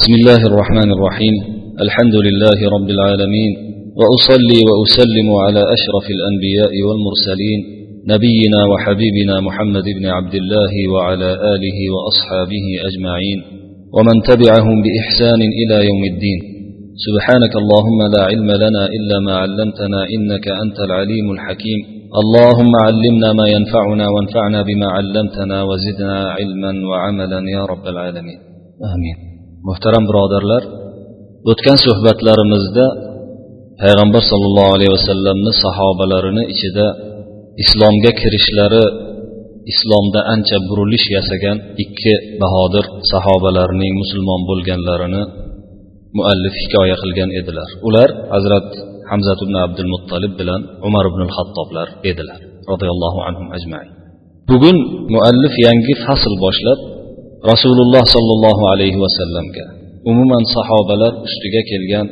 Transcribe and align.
بسم 0.00 0.12
الله 0.14 0.42
الرحمن 0.50 0.92
الرحيم. 0.92 1.34
الحمد 1.80 2.16
لله 2.26 2.58
رب 2.76 2.88
العالمين. 2.96 3.52
وأصلي 4.00 4.60
وأسلم 4.68 5.28
على 5.44 5.62
أشرف 5.76 6.06
الأنبياء 6.16 6.72
والمرسلين. 6.86 7.60
نبينا 8.12 8.60
وحبيبنا 8.70 9.40
محمد 9.40 9.86
بن 9.98 10.06
عبد 10.06 10.34
الله 10.34 10.72
وعلى 10.92 11.30
آله 11.54 11.78
وأصحابه 11.94 12.66
أجمعين. 12.88 13.38
ومن 13.96 14.16
تبعهم 14.30 14.82
بإحسان 14.84 15.40
إلى 15.60 15.76
يوم 15.88 16.02
الدين. 16.12 16.40
سبحانك 17.06 17.52
اللهم 17.62 18.00
لا 18.14 18.22
علم 18.30 18.50
لنا 18.64 18.86
إلا 18.96 19.16
ما 19.26 19.34
علمتنا 19.36 20.00
إنك 20.14 20.46
أنت 20.62 20.78
العليم 20.88 21.26
الحكيم. 21.32 21.80
اللهم 22.22 22.72
علمنا 22.86 23.32
ما 23.32 23.46
ينفعنا 23.56 24.06
وانفعنا 24.14 24.62
بما 24.62 24.88
علمتنا 24.96 25.62
وزدنا 25.62 26.18
علما 26.36 26.72
وعملا 26.88 27.40
يا 27.56 27.62
رب 27.72 27.86
العالمين. 27.86 28.38
آمين. 28.94 29.33
Muhtaram 29.68 30.04
birodarlar 30.10 30.62
o'tgan 31.50 31.78
suhbatlarimizda 31.86 32.86
payg'ambar 33.82 34.22
sollallohu 34.30 34.70
alayhi 34.76 34.92
vasallamni 34.96 35.52
sahobalarini 35.64 36.42
ichida 36.54 36.86
islomga 37.64 38.10
kirishlari 38.20 38.84
islomda 39.72 40.20
ancha 40.34 40.56
burilish 40.68 41.06
yasagan 41.16 41.56
ikki 41.84 42.14
bahodir 42.42 42.84
sahobalarning 43.12 43.92
musulmon 44.02 44.40
bo'lganlarini 44.50 45.22
muallif 46.16 46.54
hikoya 46.62 46.96
qilgan 47.02 47.30
edilar. 47.40 47.68
Ular 47.88 48.08
hazrat 48.34 48.68
hamzat 49.10 49.38
ibn 49.44 49.54
abdul 49.64 49.88
muttalib 49.94 50.32
bilan 50.40 50.60
umar 50.88 51.04
ibn 51.10 51.22
hattoblar 51.36 51.88
edilar 52.10 52.40
roziyallohu 52.70 53.18
anhum 53.28 53.46
ajmain 53.56 53.90
bugun 54.50 54.76
muallif 55.14 55.54
yangi 55.66 55.94
fasl 56.04 56.34
boshlab 56.44 56.78
rasululloh 57.50 58.04
sollallohu 58.14 58.62
alayhi 58.72 58.98
vasallamga 59.04 59.64
umuman 60.10 60.44
sahobalar 60.56 61.12
ustiga 61.26 61.62
kelgan 61.70 62.06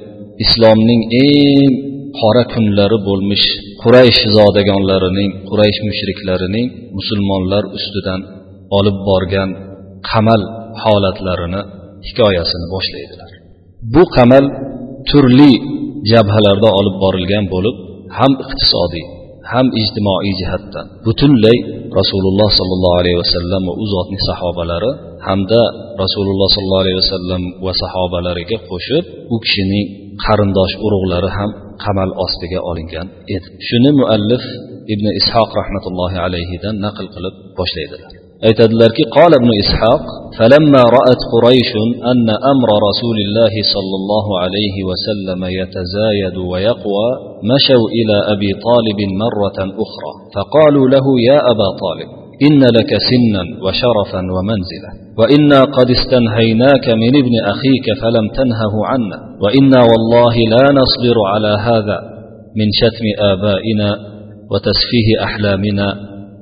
islomning 0.45 1.03
eng 1.27 1.73
qora 2.21 2.45
kunlari 2.53 2.99
bo'lmish 3.09 3.47
quraysh 3.83 4.21
zodagonlarining 4.37 5.31
quraysh 5.51 5.79
mushriklarining 5.89 6.67
musulmonlar 6.99 7.65
ustidan 7.77 8.21
olib 8.79 8.97
borgan 9.09 9.51
qamal 10.11 10.43
holatlarini 10.83 11.63
hikoyasini 12.09 12.67
boshlaydilar. 12.75 13.31
Bu 13.95 14.03
qamal 14.17 14.45
turli 15.11 15.53
jabhalarda 16.13 16.69
olib 16.79 16.97
borilgan 17.05 17.45
bo'lib 17.55 17.77
ham 18.19 18.33
iqtisodiy 18.45 19.07
ham 19.53 19.67
ijtimoiy 19.81 20.33
jihatdan 20.41 20.87
butunlay 21.07 21.59
rasululloh 22.01 22.49
sollallohu 22.59 22.97
alayhi 23.03 23.19
vasallam 23.23 23.63
va 23.69 23.75
u 23.83 23.85
zotning 23.95 24.23
sahobalari 24.31 24.91
hamda 25.29 25.61
rasululloh 26.03 26.49
sollallohu 26.55 26.85
alayhi 26.85 27.01
vasallam 27.03 27.43
va 27.67 27.73
sahobalariga 27.83 28.57
qo'shib 28.71 29.05
u 29.35 29.37
kishining 29.45 29.87
qarindosh 30.25 30.75
urug'lari 30.87 31.31
ham 31.39 31.51
qamal 31.85 32.11
ostiga 32.25 32.61
olingan 32.71 33.07
edi. 33.35 33.49
Shuni 33.69 33.91
muallif 34.01 34.43
ibn 34.95 35.07
ishoq 35.21 35.51
rahmatullohi 35.61 36.17
alayhidan 36.27 36.75
naql 36.87 37.07
qilib 37.15 37.35
boshlaydilar. 37.59 38.22
Aytadilarki 38.49 39.05
قال 39.17 39.31
ابن 39.41 39.51
إسحاق 39.63 40.03
فلما 40.39 40.83
رأت 40.99 41.21
قريش 41.35 41.71
أن 42.13 42.29
أمر 42.53 42.69
رسول 42.89 43.17
الله 43.27 43.55
صلى 43.75 43.95
الله 44.01 44.27
عليه 44.43 44.77
وسلم 44.89 45.41
يتزايد 45.61 46.37
ويقوى 46.53 47.09
مشوا 47.53 47.87
إلى 47.99 48.17
أبي 48.35 48.51
طالب 48.69 48.99
مرة 49.25 49.59
أخرى 49.85 50.13
فقالوا 50.35 50.87
له 50.95 51.07
يا 51.31 51.39
أبا 51.53 51.69
طالب 51.85 52.09
إن 52.47 52.61
لك 52.79 52.91
سنا 53.11 53.43
وشرفا 53.65 54.21
ومنزلة 54.35 54.91
وإنا 55.19 55.61
قد 55.77 55.89
استنهيناك 55.99 56.87
من 57.03 57.13
ابن 57.23 57.35
أخيك 57.53 57.87
فلم 58.03 58.27
تنهه 58.39 58.75
عنا 58.91 59.19
وإنا 59.43 59.81
والله 59.91 60.35
لا 60.55 60.65
نصبر 60.81 61.17
على 61.33 61.53
هذا 61.69 61.99
من 62.59 62.69
شتم 62.81 63.07
آبائنا 63.33 63.91
وتسفيه 64.51 65.09
أحلامنا 65.27 65.87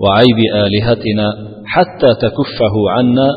وعيب 0.03 0.39
آلهتنا 0.65 1.29
حتى 1.74 2.10
تكفه 2.26 2.76
عنا 2.96 3.30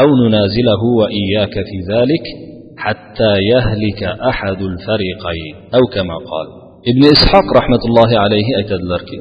أو 0.00 0.08
ننازله 0.22 0.82
وإياك 1.00 1.54
في 1.68 1.78
ذلك 1.92 2.24
حتى 2.84 3.32
يهلك 3.52 4.02
أحد 4.30 4.60
الفريقين 4.70 5.54
أو 5.76 5.82
كما 5.94 6.16
قال 6.30 6.46
ابن 6.92 7.02
إسحاق 7.14 7.46
رحمة 7.58 7.82
الله 7.88 8.10
عليه 8.24 8.46
aytadilarki 8.60 9.18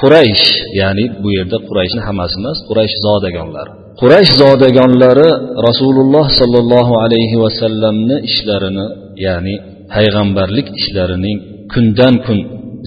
quraysh 0.00 0.46
ya'ni 0.80 1.04
bu 1.22 1.28
yerda 1.38 1.56
qurayshni 1.68 2.00
hammasi 2.08 2.34
emas 2.40 2.58
quraysh 2.68 2.94
zodagonlari 3.06 3.72
quraysh 4.00 4.32
zodagonlari 4.42 5.28
rasululloh 5.68 6.26
sollallohu 6.40 6.92
alayhi 7.04 7.36
vasallamni 7.44 8.16
ishlarini 8.30 8.86
ya'ni 9.26 9.54
payg'ambarlik 9.94 10.66
ishlarining 10.80 11.38
kundan 11.72 12.14
kun 12.26 12.38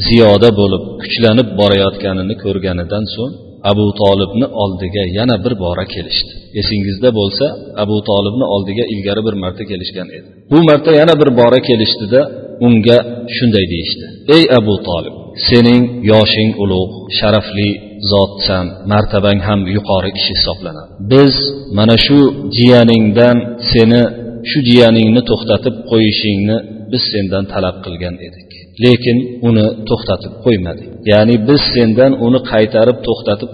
ziyoda 0.07 0.49
bo'lib 0.59 0.83
kuchlanib 1.01 1.47
borayotganini 1.59 2.35
ko'rganidan 2.44 3.03
so'ng 3.16 3.33
abu 3.71 3.87
tolibni 4.00 4.47
oldiga 4.62 5.03
yana 5.19 5.37
bir 5.44 5.54
bora 5.65 5.84
kelishdi. 5.94 6.32
Esingizda 6.60 7.09
bo'lsa 7.19 7.47
abu 7.82 7.97
tolibni 8.10 8.47
oldiga 8.54 8.84
ilgari 8.93 9.22
bir 9.27 9.34
marta 9.43 9.62
kelishgan 9.71 10.09
edi. 10.16 10.28
Bu 10.53 10.59
marta 10.69 10.91
yana 11.00 11.15
bir 11.21 11.31
bora 11.41 11.60
kelishdida 11.69 12.21
unga 12.66 12.99
shunday 13.37 13.65
deyishdi. 13.72 14.04
Ey 14.37 14.44
abu 14.59 14.75
tolib 14.88 15.15
sening 15.49 15.82
yoshing 16.12 16.50
ulug' 16.62 16.93
sharafli 17.19 17.71
zotsan 18.12 18.66
martabang 18.93 19.41
ham 19.49 19.60
yuqori 19.77 20.10
kishi 20.16 20.33
hisoblanadi. 20.38 20.91
Biz 21.12 21.34
mana 21.78 21.97
shu 22.06 22.19
jiyaningdan 22.56 23.37
seni 23.72 24.03
shu 24.50 24.59
jiyaningni 24.69 25.22
to'xtatib 25.31 25.75
qo'yishingni 25.91 26.56
biz 26.93 27.03
sendan 27.12 27.44
talab 27.53 27.77
qilgan 27.84 28.15
edik. 28.28 28.45
Lekin 28.84 29.19
uni 29.48 29.66
to'xtatib 29.88 30.32
qo'ymadi. 30.44 30.84
Ya'ni 31.12 31.34
biz 31.48 31.62
sendan 31.75 32.12
uni 32.26 32.41
qaytarib 32.53 32.98
to'xtatib 33.06 33.50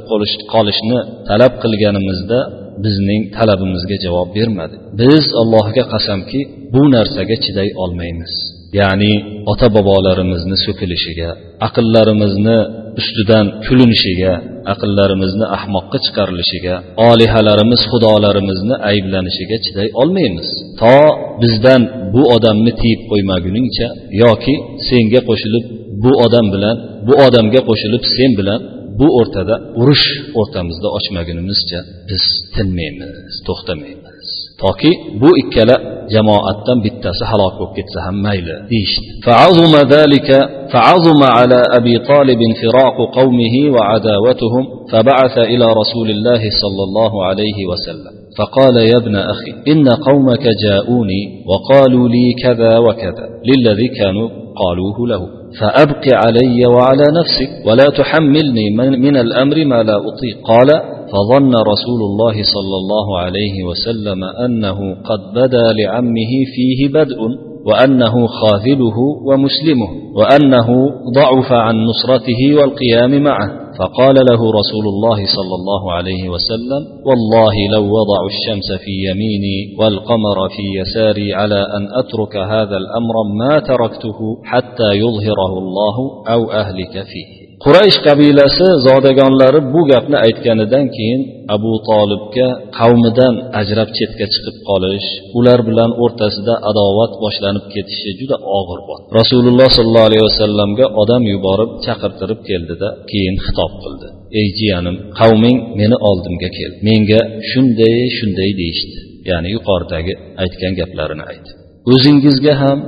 qolishni 0.52 0.98
talab 1.28 1.52
qilganimizda 1.62 2.38
bizning 2.84 3.22
talabimizga 3.36 3.96
javob 4.04 4.28
bermadi. 4.38 4.76
Biz 5.00 5.24
allohga 5.40 5.84
qasamki 5.92 6.40
bu 6.74 6.82
narsaga 6.94 7.36
chiday 7.44 7.68
olmaymiz. 7.84 8.34
Ya'ni 8.80 9.12
ota 9.52 9.68
bobolarimizni 9.76 10.56
so'kilishiga 10.66 11.30
aqllarimizni 11.66 12.58
ustidan 13.00 13.46
kulinishiga 13.66 14.32
aqllarimizni 14.72 15.46
ahmoqqa 15.56 15.98
chiqarilishiga 16.04 16.74
olihalarimiz 17.10 17.80
xudolarimizni 17.90 18.74
ayblanishiga 18.90 19.56
chiday 19.64 19.88
olmaymiz. 20.02 20.48
To 20.80 20.96
bizdan 21.42 21.82
bu 22.14 22.22
odamni 22.36 22.72
tiyib 22.80 23.00
qo'ymaguningcha 23.10 23.88
yoki 24.22 24.54
senga 24.88 25.20
qo'shilib 25.28 25.64
bu 26.04 26.12
odam 26.26 26.46
bilan 26.54 26.76
bu 27.06 27.12
odamga 27.26 27.60
qo'shilib 27.68 28.02
sen 28.16 28.30
bilan 28.40 28.60
bu 29.00 29.06
o'rtada 29.18 29.54
urush 29.80 30.06
o'rtamizda 30.40 30.88
ochmagunimizcha 30.98 31.78
biz 32.08 32.24
tinmaymiz 32.54 33.32
to'xtamaymiz. 33.48 34.21
Toki 34.62 34.90
bu 35.20 35.30
ikkala 35.42 35.76
jamoatdan 36.14 36.78
bittasi 36.84 37.24
halok 37.30 37.52
bo'lib 37.58 37.72
ketsa 37.78 37.98
ham 38.06 38.16
mayli 38.26 38.54
deyishdi 38.72 39.08
فعظم 39.26 39.74
ذلك 39.96 40.28
فعظم 40.72 41.20
على 41.38 41.60
أبي 41.78 41.94
طالب 42.10 42.40
فراق 42.60 42.96
قومه 43.18 43.54
وعداوتهم 43.74 44.64
فبعث 44.92 45.36
إلى 45.52 45.66
رسول 45.80 46.08
الله 46.10 46.42
صلى 46.62 46.82
الله 46.88 47.12
عليه 47.28 47.58
وسلم. 47.70 48.12
فقال 48.38 48.76
يا 48.76 48.96
ابن 49.02 49.16
أخي 49.32 49.52
إن 49.72 49.86
قومك 50.08 50.44
جاءوني 50.64 51.22
وقالوا 51.50 52.06
لي 52.14 52.26
كذا 52.44 52.72
وكذا 52.86 53.26
للذي 53.48 53.88
كانوا 53.98 54.28
قالوه 54.62 54.98
له. 55.12 55.22
فأبق 55.60 56.04
علي 56.24 56.66
وعلى 56.74 57.06
نفسك 57.18 57.50
ولا 57.66 57.86
تحملني 57.98 58.66
من, 58.78 58.90
من 59.06 59.16
الأمر 59.24 59.56
ما 59.64 59.80
لا 59.88 59.96
أطيق. 60.08 60.36
قال 60.50 60.68
فظن 61.12 61.54
رسول 61.54 62.00
الله 62.10 62.32
صلى 62.32 62.76
الله 62.82 63.18
عليه 63.18 63.64
وسلم 63.64 64.24
أنه 64.24 64.78
قد 64.94 65.20
بدا 65.34 65.72
لعمه 65.72 66.32
فيه 66.54 66.88
بدء 66.88 67.18
وأنه 67.66 68.26
خاذله 68.26 68.98
ومسلمه 69.26 69.88
وأنه 70.14 70.68
ضعف 71.14 71.52
عن 71.52 71.76
نصرته 71.84 72.40
والقيام 72.60 73.22
معه. 73.22 73.62
فقال 73.78 74.14
له 74.14 74.40
رسول 74.60 74.86
الله 74.94 75.16
صلى 75.16 75.54
الله 75.60 75.92
عليه 75.92 76.28
وسلم 76.28 76.82
والله 77.06 77.54
لو 77.74 77.84
وضعوا 77.84 78.30
الشمس 78.34 78.72
في 78.84 78.92
يميني 79.10 79.76
والقمر 79.78 80.48
في 80.48 80.62
يساري 80.80 81.34
على 81.34 81.66
أن 81.76 81.88
أترك 81.98 82.36
هذا 82.36 82.76
الأمر 82.76 83.14
ما 83.38 83.58
تركته 83.58 84.18
حتى 84.44 84.90
يظهره 84.92 85.58
الله 85.58 85.96
أو 86.28 86.50
أهلك 86.50 86.92
فيه. 86.92 87.41
Quraysh 87.64 87.98
qabilasi 88.06 88.66
zodagonlari 88.86 89.60
bu 89.74 89.80
gapni 89.92 90.16
aytganidan 90.26 90.84
keyin 90.96 91.20
abu 91.56 91.72
tolibga 91.88 92.48
qavmidan 92.78 93.34
ajrab 93.60 93.88
chetga 93.98 94.26
chiqib 94.32 94.56
qolish 94.68 95.08
ular 95.38 95.58
bilan 95.68 95.90
o'rtasida 96.04 96.54
adovat 96.70 97.12
boshlanib 97.24 97.64
ketishi 97.74 98.10
juda 98.20 98.36
og'ir 98.58 98.80
bo'ldi 98.88 99.04
rasululloh 99.18 99.68
sollallohu 99.76 100.08
alayhi 100.10 100.24
vasallamga 100.30 100.86
odam 101.02 101.22
yuborib 101.34 101.70
chaqirtirib 101.86 102.40
keldida 102.48 102.88
keyin 103.10 103.36
xitob 103.44 103.72
qildi. 103.82 104.08
Ey 104.40 104.48
jiyanim 104.58 104.96
qavming 105.18 105.58
meni 105.80 105.96
oldimga 106.08 106.50
keldi 106.58 106.76
menga 106.88 107.20
shunday 107.50 107.96
shunday 108.18 108.50
deyishdi. 108.60 108.98
Ya'ni 109.30 109.48
yuqoridagi 109.56 110.14
aytgan 110.42 110.72
gaplarini 110.80 111.24
aytdi 111.32 111.50
o'zingizga 111.92 112.54
ham 112.62 112.78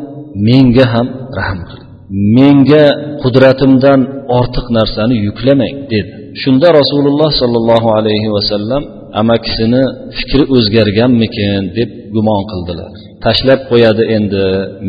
menga 0.49 0.87
ham 0.94 1.06
rahm 1.38 1.61
qiling. 1.69 1.83
Menga 2.11 2.87
qudratimdan 3.23 4.01
ortiq 4.39 4.67
narsani 4.79 5.17
yuklamang 5.27 5.77
dedi. 5.93 6.12
Shunda 6.43 6.69
rasululloh 6.81 7.31
sollallohu 7.41 7.89
alayhi 7.99 8.29
vasallam 8.37 8.83
amakisini 9.21 9.83
fikri 10.19 10.45
o'zgarganmikin? 10.56 11.62
deb 11.79 11.91
gumon 12.15 12.43
qildilar. 12.51 12.93
Tashlab 13.25 13.61
qo'yadi 13.71 14.03
endi 14.17 14.45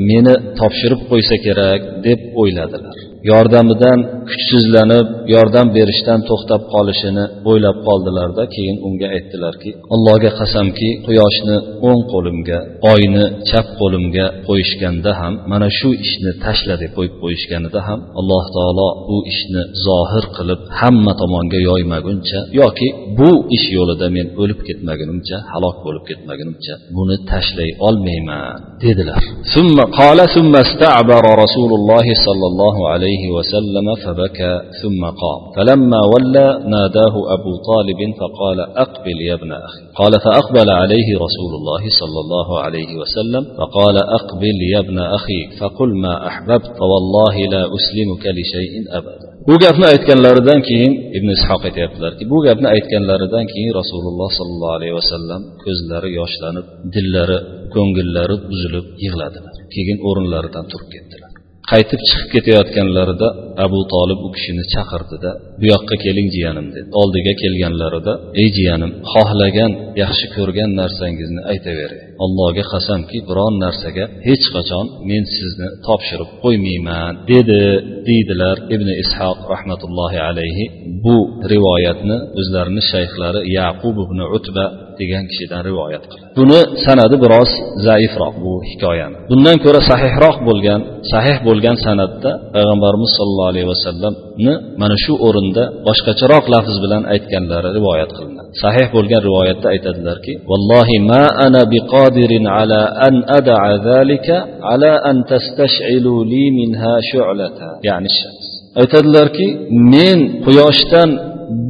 meni 0.10 0.36
topshirib 0.60 1.02
qo'ysa 1.10 1.36
kerak 1.46 1.82
deb 2.08 2.20
o'yladilar. 2.42 2.98
Yordamidan 3.32 4.00
kuchsizlanib 4.29 5.07
yordam 5.35 5.67
berishdan 5.77 6.21
to'xtab 6.29 6.63
qolishini 6.75 7.25
o'ylab 7.51 7.77
qoldilarda 7.89 8.43
keyin 8.55 8.77
unga 8.87 9.09
aytdilarki 9.17 9.71
allohga 9.95 10.31
qasamki 10.41 10.89
quyoshni 11.07 11.57
o'ng 11.89 12.03
qo'limga 12.13 12.59
oyni 12.93 13.25
chap 13.49 13.67
qo'limga 13.81 14.27
qo'yishganda 14.49 15.11
ham 15.21 15.35
mana 15.53 15.69
shu 15.79 15.91
ishni 16.05 16.33
tashla 16.45 16.75
deb 16.83 16.93
qo'yib 16.97 17.15
qo'yishganida 17.23 17.81
ham 17.89 18.01
alloh 18.21 18.45
taolo 18.57 18.89
bu 19.09 19.19
ishni 19.33 19.63
zohir 19.87 20.25
qilib 20.37 20.61
hamma 20.81 21.13
tomonga 21.23 21.59
yoymaguncha 21.69 22.39
yoki 22.61 22.89
bu 23.19 23.31
ish 23.57 23.67
yo'lida 23.77 24.07
men 24.17 24.27
o'lib 24.43 24.61
ketmagunimcha 24.69 25.37
halok 25.53 25.77
bo'lib 25.87 26.05
ketmagunimcha 26.11 26.75
buni 26.97 27.17
tashlay 27.31 27.71
olmayman 27.89 28.59
dedilar 28.85 29.23
ثم 29.55 29.77
قال 30.01 30.19
ثم 30.37 30.53
استعبر 30.67 31.25
رسول 31.45 31.71
الله 31.79 32.07
صلى 32.27 32.47
الله 32.51 32.77
عليه 32.93 33.23
وسلم 33.37 33.87
فبكى 34.15 34.53
ثم 34.83 35.03
قام 35.23 35.41
فلما 35.57 36.01
ولى 36.13 36.47
ناداه 36.75 37.15
أبو 37.37 37.53
طالب 37.71 38.01
فقال 38.21 38.59
أقبل 38.85 39.17
يا 39.29 39.35
ابن 39.35 39.53
أخي 39.53 39.83
قال 40.01 40.13
فأقبل 40.25 40.71
عليه 40.71 41.09
رسول 41.27 41.53
الله 41.59 41.83
صلى 42.01 42.21
الله 42.25 42.49
عليه 42.61 42.91
وسلم 43.01 43.43
فقال 43.59 43.97
أقبل 44.19 44.57
يا 44.75 44.79
ابن 44.79 44.99
أخي 44.99 45.41
فقل 45.61 45.91
ما 46.05 46.27
أحببت 46.27 46.67
فوالله 46.79 47.35
لا 47.55 47.63
أسلمك 47.77 48.25
لشيء 48.39 48.73
أبدا 48.99 49.31
bu 49.49 49.55
gapni 49.65 49.87
aytganlaridan 49.93 50.61
keyin 50.69 50.93
ibn 51.19 51.29
ishoq 51.37 51.63
aytyaptilarki 51.69 52.23
bu 52.33 52.39
gapni 52.47 52.69
aytganlaridan 52.75 53.45
keyin 53.53 53.73
rasululloh 53.81 54.31
sollallohu 54.39 54.75
alayhi 54.79 54.95
vasallam 55.01 55.41
ko'zlari 55.65 56.11
yoshlanib 56.21 56.67
dillari 56.95 57.39
ko'ngillari 57.75 58.37
buzilib 58.51 58.87
yig'ladilar 59.05 59.55
keyin 59.75 59.99
o'rinlaridan 60.09 60.65
turib 60.73 60.89
ketdilar 60.95 61.24
Qaytib 61.72 62.02
chiqib 62.10 62.30
ketayotganlarida 62.34 63.28
abu 63.66 63.80
tolib 63.94 64.20
u 64.28 64.30
kishini 64.36 64.64
chaqirdida 64.74 65.32
bu 65.60 65.66
yoqqa 65.74 65.96
keling 66.06 66.28
jiyanim 66.36 66.68
dedi. 66.76 66.88
Oldiga 67.02 67.34
kelganlarida 67.42 68.14
ey 68.42 68.48
jiyanim 68.58 68.92
xohlagan 69.14 69.72
yaxshi 70.04 70.26
ko'rgan 70.36 70.70
narsangizni 70.82 71.42
aytavering 71.52 72.02
allohga 72.24 72.64
qasamki 72.74 73.18
biron 73.30 73.54
narsaga 73.66 74.06
hech 74.28 74.46
qachon 74.56 74.86
men 75.10 75.24
sizni 75.38 75.68
topshirib 75.88 76.30
qo'ymayman 76.44 77.14
dedi 77.32 77.62
deydilar 78.10 78.58
ibn 78.76 78.90
ishoq 79.04 79.38
rahmatullohi 79.54 80.20
alayhi. 80.30 80.66
Bu 81.06 81.18
rivoyatni 81.54 82.18
o'zlarini 82.40 82.84
shayxlari 82.92 83.40
yaqub 83.60 83.96
ibn 84.06 84.20
utba 84.38 84.66
degan 85.02 85.24
kishidan 85.32 85.62
rivoyat 85.70 86.04
qiladi. 86.12 86.32
Buni 86.40 86.60
sanadi 86.86 87.16
biroz 87.24 87.52
zaifroq 87.88 88.36
bu 88.46 88.54
hikoyani 88.70 89.16
bundan 89.32 89.58
ko'ra 89.66 89.80
sahihroq 89.92 90.38
bo'lgan 90.50 90.82
sahih 91.14 91.38
bo'lgan 91.48 91.76
sanatda 91.86 92.32
payg'ambarimiz 92.56 93.12
sollallohu 93.18 93.52
alayhi 93.54 93.68
vasallamni 93.74 94.54
mana 94.82 94.96
shu 95.04 95.14
o'rinda 95.28 95.64
boshqacharoq 95.88 96.46
lafz 96.54 96.76
bilan 96.84 97.04
aytganlari 97.14 97.70
rivoyat 97.78 98.12
qilinadi. 98.18 98.50
Sahih 98.64 98.88
bo'lgan 98.96 99.22
rivoyatda 99.28 99.68
aytadilarki 99.74 100.34
vallohi 100.52 100.96
ma 101.12 101.24
ana 101.46 101.62
biqodirin 101.74 102.46
ala 102.60 102.82
an 103.08 103.16
ada'a 103.40 103.72
zalika 103.90 104.36
ala 104.74 104.92
an 105.10 105.18
tastash'ilu 105.32 106.14
li 106.32 106.44
minha 106.58 106.94
shu'lata 107.12 107.68
ya'ni 107.90 108.10
shams 108.20 108.46
aytadilarki 108.82 109.48
men 109.94 110.20
quyoshdan 110.46 111.10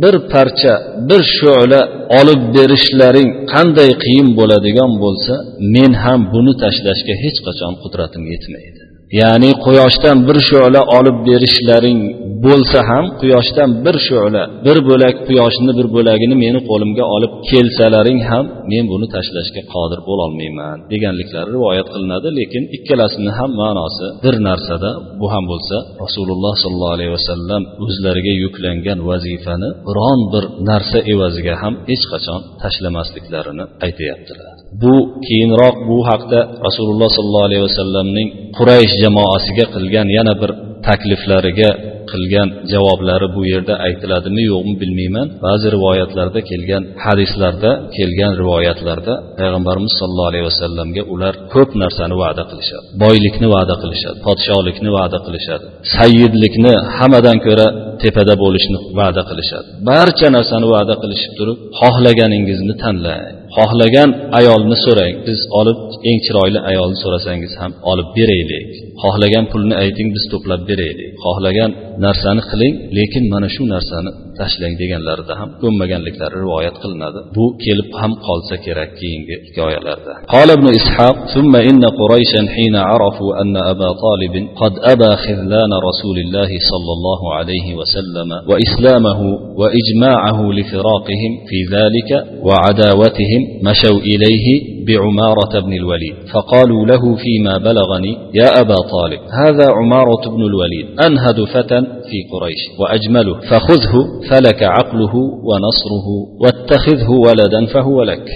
bir 0.02 0.16
parcha 0.34 0.74
bir 1.10 1.22
shu'la 1.38 1.82
olib 2.20 2.42
berishlaring 2.56 3.30
qanday 3.54 3.92
qiyin 4.04 4.28
bo'ladigan 4.40 4.92
bo'lsa 5.04 5.34
men 5.76 5.92
ham 6.04 6.20
buni 6.34 6.54
tashlashga 6.64 7.14
hech 7.24 7.38
qachon 7.48 7.74
qudratim 7.84 8.24
yetmaydi. 8.34 8.82
Ya'ni 9.22 9.52
quyoshdan 9.66 10.18
bir 10.28 10.38
shu'la 10.50 10.82
olib 10.98 11.18
berishlaring 11.28 12.00
bo'lsa 12.46 12.80
ham 12.90 13.06
quyoshdan 13.22 13.70
bir 13.86 13.96
shu'la 14.08 14.44
bir 14.66 14.78
bo'lak 14.90 15.16
quyoshni 15.28 15.72
bir 15.80 15.88
bo'lagini 15.96 16.36
meni 16.44 16.60
qo'limga 16.70 17.06
olib 17.16 17.32
kelsalaring 17.50 18.20
ham 18.30 18.46
men 18.72 18.84
buni 18.92 19.08
tashlashga 19.16 19.62
qodir 19.74 20.00
bo'lolmayman 20.10 20.78
deganliklari 20.92 21.50
rivoyat 21.56 21.88
qilinadi. 21.94 22.28
Lekin 22.40 22.64
ikkalasini 22.78 23.32
ham 23.40 23.52
ma'nosi 23.62 24.06
bir 24.24 24.36
narsada 24.48 24.90
bu 25.20 25.28
ham 25.34 25.46
bo'lsa 25.52 25.78
rasululloh 26.04 26.54
sollallohu 26.64 26.96
alayhi 26.98 27.14
vasallam 27.18 27.62
o'zlariga 27.86 28.34
yuklangan 28.44 29.00
vazifani 29.10 29.70
biron 29.88 30.20
bir 30.34 30.44
narsa 30.70 30.98
evaziga 31.14 31.56
ham 31.62 31.74
hech 31.90 32.04
qachon 32.12 32.40
tashlamasliklarini 32.62 33.66
aytyaptilar. 33.86 34.56
Bu 34.84 34.96
keyinroq 35.28 35.76
bu 35.90 35.98
haqda 36.10 36.40
rasululloh 36.68 37.10
sollallohu 37.18 37.48
alayhi 37.50 37.64
vasallamning 37.70 38.28
quraysh 38.58 38.94
jamoasiga 39.04 39.66
qilgan 39.76 40.08
yana 40.18 40.34
bir 40.42 40.52
takliflariga 40.88 41.70
qilgan 42.12 42.50
javoblari 42.74 43.28
bu 43.36 43.42
yerda 43.52 43.74
aytiladimi 43.88 44.44
yo'qmi 44.52 44.76
bilmayman. 44.82 45.28
Ba'zi 45.46 45.68
rivoyatlarda 45.76 46.40
kelgan 46.50 46.84
hadislarda 47.06 47.72
kelgan 47.98 48.34
rivoyatlarda 48.42 49.14
payg'ambarimiz 49.40 49.94
sollallohu 50.00 50.30
alayhi 50.32 50.46
vasallamga 50.52 51.04
ular 51.14 51.34
ko'p 51.54 51.70
narsani 51.84 52.16
va'da 52.24 52.44
qilishadi. 52.52 52.86
Boylikni 53.04 53.48
va'da 53.56 53.76
qilishadi 53.84 54.18
podshohlikni 54.28 54.90
va'da 54.98 55.18
qilishadi 55.26 55.66
sayyidlikni 55.98 56.74
hammadan 56.98 57.38
ko'ra 57.48 57.68
tepada 58.04 58.34
bo'lishni 58.44 58.78
va'da 59.00 59.22
qilishadi. 59.30 59.68
Barcha 59.92 60.28
narsani 60.38 60.68
va'da 60.76 60.96
qilishib 61.04 61.34
turib 61.40 61.58
xohlaganingizni 61.80 62.74
tanlang. 62.84 63.24
Xohlagan 63.58 64.10
ayolni 64.40 64.78
so'rang 64.86 65.14
biz 65.28 65.40
olib 65.60 65.80
eng 66.10 66.20
chiroyli 66.26 66.60
ayolni 66.72 66.98
so'rasangiz 67.04 67.52
ham 67.62 67.72
olib 67.92 68.08
beraylik. 68.18 68.70
Xohlagan 69.04 69.46
pulni 69.52 69.76
ayting 69.84 70.10
biz 70.16 70.26
to'plab 70.32 70.62
beraylik. 70.70 71.15
Xohlagan 71.24 71.72
narsani 72.06 72.42
qiling 72.50 72.74
lekin 72.98 73.24
mana 73.34 73.48
shu 73.56 73.64
narsani 73.74 74.12
tashlang 74.40 74.74
deganlarida 74.82 75.34
ham 75.40 75.50
ko'nmaganliklari 75.62 76.36
rivoyat 76.44 76.76
qilinadi. 76.84 77.20
Bu 77.36 77.46
kelib 77.64 77.90
ham 78.02 78.12
qolsa 78.28 78.56
kerak 78.66 78.92
keyingi 79.00 79.36
hikoyalarda. 79.48 80.14
قال 80.36 80.50
ابن 80.58 80.68
إسحاق 80.80 81.18
ثم 81.36 81.54
إن 81.70 81.84
قريشا 82.02 82.42
حين 82.56 82.76
عرفوا 82.90 83.32
أن 83.42 83.56
أبا 83.74 83.90
طالب 84.06 84.36
قد 84.62 84.74
أبى 84.94 85.12
خذلان 85.26 85.72
رسول 85.90 86.18
الله 86.26 86.52
صلى 86.72 86.92
الله 86.98 87.22
عليه 87.38 87.68
وسلم 87.80 88.30
وإسلامه 88.50 89.20
وإجماعه 89.60 90.40
لفراقهم 90.58 91.32
في 91.50 91.60
ذلك 91.76 92.10
وعداوتهم 92.48 93.42
مشوا 93.68 94.00
إليه 94.12 94.48
بعمارة 94.88 95.54
بن 95.66 95.74
الوليد 95.74 96.16
فقالوا 96.34 96.86
له 96.86 97.04
فيما 97.24 97.58
بلغني 97.58 98.14
يا 98.34 98.50
أبا 98.62 98.76
طالب 98.96 99.20
هذا 99.44 99.66
عمارة 99.78 100.24
بن 100.36 100.42
الوليد 100.50 100.86
أنهد 101.08 101.44
فتى 101.44 101.82
في 101.82 102.18
قريش 102.34 102.62
وأجمله 102.80 103.40
فخذه 103.40 103.94
فلك 104.30 104.64
عقله 104.64 105.16
ونصره 105.16 106.08
واتخذه 106.42 107.10
ولدا 107.10 107.66
فهو 107.74 108.04
لك. 108.04 108.28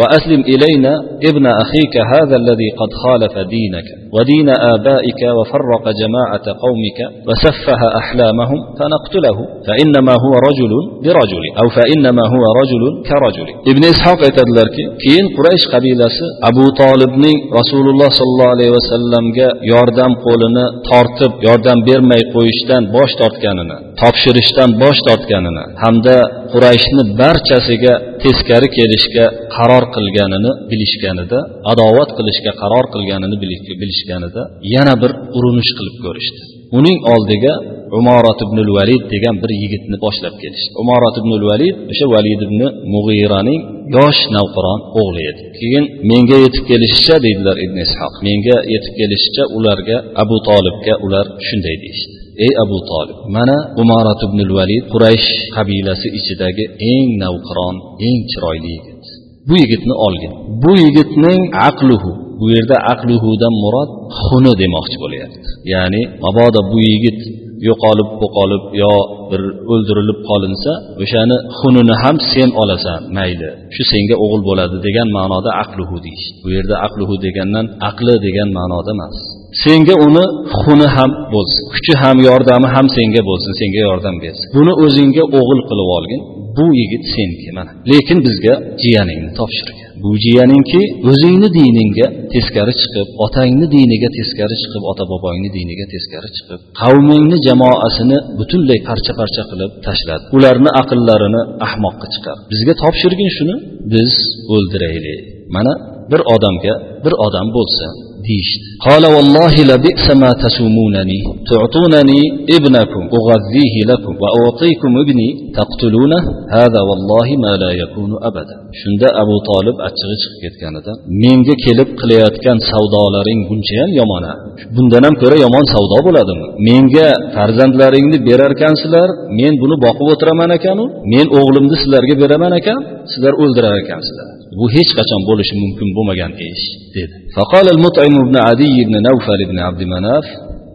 وأسلم 0.00 0.40
إلينا 0.52 0.92
ابن 1.30 1.44
أخيك 1.46 1.94
هذا 2.14 2.36
الذي 2.36 2.68
قد 2.80 2.90
خالف 3.02 3.34
دينك 3.54 3.86
ودين 4.16 4.48
آبائك 4.74 5.20
وفرق 5.38 5.84
جماعة 6.02 6.46
قومك 6.64 6.98
وسفه 7.28 7.80
أحلامهم 8.00 8.58
فنقتله 8.78 9.36
فإنما 9.66 10.14
هو 10.24 10.32
رجل 10.48 10.72
برجل 11.04 11.44
أو 11.60 11.66
فإنما 11.76 12.24
هو 12.34 12.44
رجل 12.60 12.82
كرجل 13.08 13.48
ابن 13.72 13.82
إسحاق 13.92 14.18
aytadilarki 14.28 14.84
keyin 15.02 15.26
quraysh 15.36 15.64
qabilasi 15.74 16.24
abu 16.50 16.64
tolibning 16.80 17.38
rasululloh 17.58 18.08
sollallohu 18.20 18.54
alayhi 18.56 18.72
vasallamga 18.78 19.48
yordam 19.72 20.12
qo'lini 20.26 20.64
tortib 20.90 21.32
yordam 21.48 21.78
bermay 21.88 22.22
qo'yishdan 22.34 22.82
bosh 22.96 23.12
tortganini 23.20 23.76
topshirishdan 24.02 24.70
bosh 24.82 25.00
tortganini 25.08 25.64
hamda 25.84 26.16
qurayshni 26.53 27.03
barchasiga 27.21 27.93
teskari 28.23 28.67
kelishga 28.77 29.25
qaror 29.55 29.83
qilganini 29.95 30.51
bilishganida 30.71 31.39
adovat 31.71 32.09
qilishga 32.17 32.51
qaror 32.61 32.85
qilganini 32.93 33.35
bilishganida 33.81 34.41
yana 34.75 34.93
bir 35.01 35.11
urinish 35.37 35.71
qilib 35.77 35.97
ko'rishdi. 36.05 36.41
Uning 36.79 36.97
oldiga 37.13 37.53
umorat 37.99 38.39
ibn 38.45 38.57
valid 38.77 39.03
degan 39.13 39.35
bir 39.43 39.51
yigitni 39.61 39.97
boshlab 40.05 40.35
kelishdi. 40.43 40.71
Umorat 40.83 41.15
ibn 41.21 41.31
valid 41.49 41.75
o'sha 41.91 42.05
valid 42.15 42.39
ibn 42.47 42.61
mug'iraning 42.93 43.61
yosh 43.95 44.21
navqiron 44.35 44.79
o'g'li 45.01 45.21
edi. 45.31 45.43
Keyin 45.59 45.85
menga 46.11 46.37
yetib 46.45 46.63
kelishicha 46.71 47.15
deydilar 47.25 47.57
ibn 47.65 47.77
ishoq 47.87 48.13
menga 48.27 48.57
yetib 48.73 48.93
kelishicha 48.99 49.43
ularga 49.57 49.97
abu 50.23 50.37
tolibga 50.49 50.93
ular 51.05 51.25
shunday 51.47 51.75
deyishdi. 51.83 52.18
Ey 52.45 52.53
abu 52.63 52.77
tolib 52.91 53.17
mana 53.35 53.57
umorat 53.81 54.19
ibn 54.27 54.39
valid 54.57 54.83
quraysh 54.93 55.27
qabilasi 55.55 56.07
ichidagi 56.19 56.65
eng 56.93 57.07
navqiron 57.23 57.75
eng 58.07 58.19
chiroyli 58.31 58.69
yigit. 58.75 59.03
Bu 59.49 59.53
yigitni 59.61 59.95
olgin. 60.05 60.33
Bu 60.63 60.71
yigitning 60.83 61.41
aqluhu 61.69 62.11
bu 62.39 62.45
yerda 62.55 62.77
aqluhudan 62.93 63.53
murod 63.63 63.89
xuni 64.23 64.53
demoqchi 64.61 64.97
bo'lyapti. 65.03 65.47
Ya'ni 65.73 66.01
mabodo 66.23 66.59
bu 66.71 66.77
yigit 66.89 67.19
yo'qolib 67.67 68.09
qo'qolib 68.21 68.63
yo 68.81 68.93
bir 69.29 69.41
o'ldirilib 69.73 70.19
qolinsa 70.29 70.71
o'shani 71.03 71.37
xunini 71.59 71.95
ham 72.03 72.17
sen 72.31 72.49
olasan 72.61 72.99
mayli 73.17 73.49
shu 73.75 73.83
senga 73.91 74.15
o'g'il 74.23 74.41
bo'ladi 74.49 74.75
degan 74.87 75.07
ma'noda 75.17 75.49
aqluhu 75.63 75.95
deyish. 76.05 76.25
Bu 76.43 76.47
yerda 76.55 76.75
aqluhu 76.87 77.13
degandan 77.25 77.65
aqli 77.89 78.15
degan 78.27 78.49
ma'noda 78.57 78.91
emas. 78.97 79.17
Senga 79.63 79.95
uni 80.07 80.25
xuni 80.61 80.87
ham 80.95 81.11
bo'lsin. 81.33 81.63
Kuchi 81.73 81.93
ham 82.01 82.17
yordami 82.29 82.67
ham 82.75 82.85
senga 82.97 83.21
bo'lsin. 83.29 83.51
Senga 83.61 83.81
yordam 83.89 84.15
bersin. 84.23 84.45
Buni 84.57 84.73
o'zingga 84.85 85.23
o'g'il 85.39 85.61
qilib 85.69 85.89
olgin. 85.97 86.21
Bu 86.57 86.65
yigit 86.79 87.03
seniki 87.13 87.49
mana. 87.57 87.71
Lekin 87.91 88.17
bizga 88.27 88.53
jiyaningni 88.83 89.31
topshirgan 89.39 89.89
bu 90.03 90.11
jiyaningki 90.25 90.81
o'zingni 91.11 91.49
diningga 91.57 92.07
teskari 92.33 92.73
chiqib 92.81 93.07
otangni 93.25 93.65
diniga 93.75 94.09
teskari 94.17 94.55
chiqib 94.61 94.83
ota 94.91 95.03
bobongni 95.11 95.49
diniga 95.57 95.85
teskari 95.93 96.29
chiqib 96.35 96.59
qavmingni 96.81 97.37
jamoasini 97.47 98.17
butunlay 98.39 98.79
parcha 98.89 99.13
parcha 99.19 99.43
qilib 99.51 99.71
tashladi. 99.87 100.23
Ularni 100.37 100.69
aqllarini 100.81 101.41
ahmoqqa 101.67 102.07
chiqardi 102.13 102.41
bizga 102.53 102.73
topshirgin 102.83 103.29
shuni. 103.37 103.55
Biz 103.93 104.11
o'ldiraylik. 104.53 105.19
Mana 105.55 105.73
bir 106.10 106.20
odamga 106.34 106.74
bir 107.04 107.12
odam 107.26 107.46
bo'lsa 107.56 107.86
deyishdi 108.28 108.74
قال 108.86 109.04
والله 109.14 109.54
لبئس 109.70 110.06
ما 110.22 110.30
تسومونني 110.44 111.20
تعطونني 111.50 112.20
ابنكم 112.56 113.02
أغذيه 113.18 113.74
لكم 113.90 114.12
وأعطيكم 114.22 114.90
ابني 115.02 115.28
تقتلونه 115.58 116.20
هذا 116.58 116.80
والله 116.88 117.28
ما 117.44 117.52
لا 117.62 117.70
يكون 117.82 118.10
أبدا 118.28 118.54
shunda 118.80 119.08
abu 119.22 119.36
tolib 119.48 119.76
achchig'i 119.88 120.16
chiqib 120.22 120.40
ketganida 120.44 120.92
menga 121.22 121.54
kelib 121.64 121.88
qilayotgan 122.00 122.58
savdolaring 122.70 123.40
bunchayam 123.48 123.90
yomon 124.00 124.24
a 124.30 124.32
bundan 124.76 125.02
ham 125.06 125.14
ko'ra 125.22 125.36
yomon 125.44 125.64
savdo 125.74 125.98
bo'ladimi 126.06 126.46
menga 126.68 127.08
farzandlaringni 127.36 128.18
berarkansizlar 128.28 129.08
men 129.38 129.52
buni 129.62 129.76
boqib 129.86 130.06
o'tiraman 130.14 130.50
ekanu 130.58 130.84
men 131.12 131.26
o'g'limni 131.38 131.76
sizlarga 131.82 132.14
beraman 132.22 132.52
ekan 132.60 132.78
Sizlar 133.13 133.33
o'ldirar 133.43 133.73
ekansizlar 133.83 134.27
bu 134.59 134.65
hech 134.75 134.91
qachon 134.99 135.21
bo'lishi 135.29 135.55
mumkin 135.63 135.87
bo'lmagan 135.97 136.31
ish 136.49 136.65
dedi 136.97 137.15
فقال 137.35 137.65
المطعم 137.75 138.15
بن 138.29 138.35
عدي 138.47 138.75
بن 138.87 138.95
نوفل 139.09 139.39
بن 139.51 139.57
عبد 139.67 139.81
مناف 139.93 140.25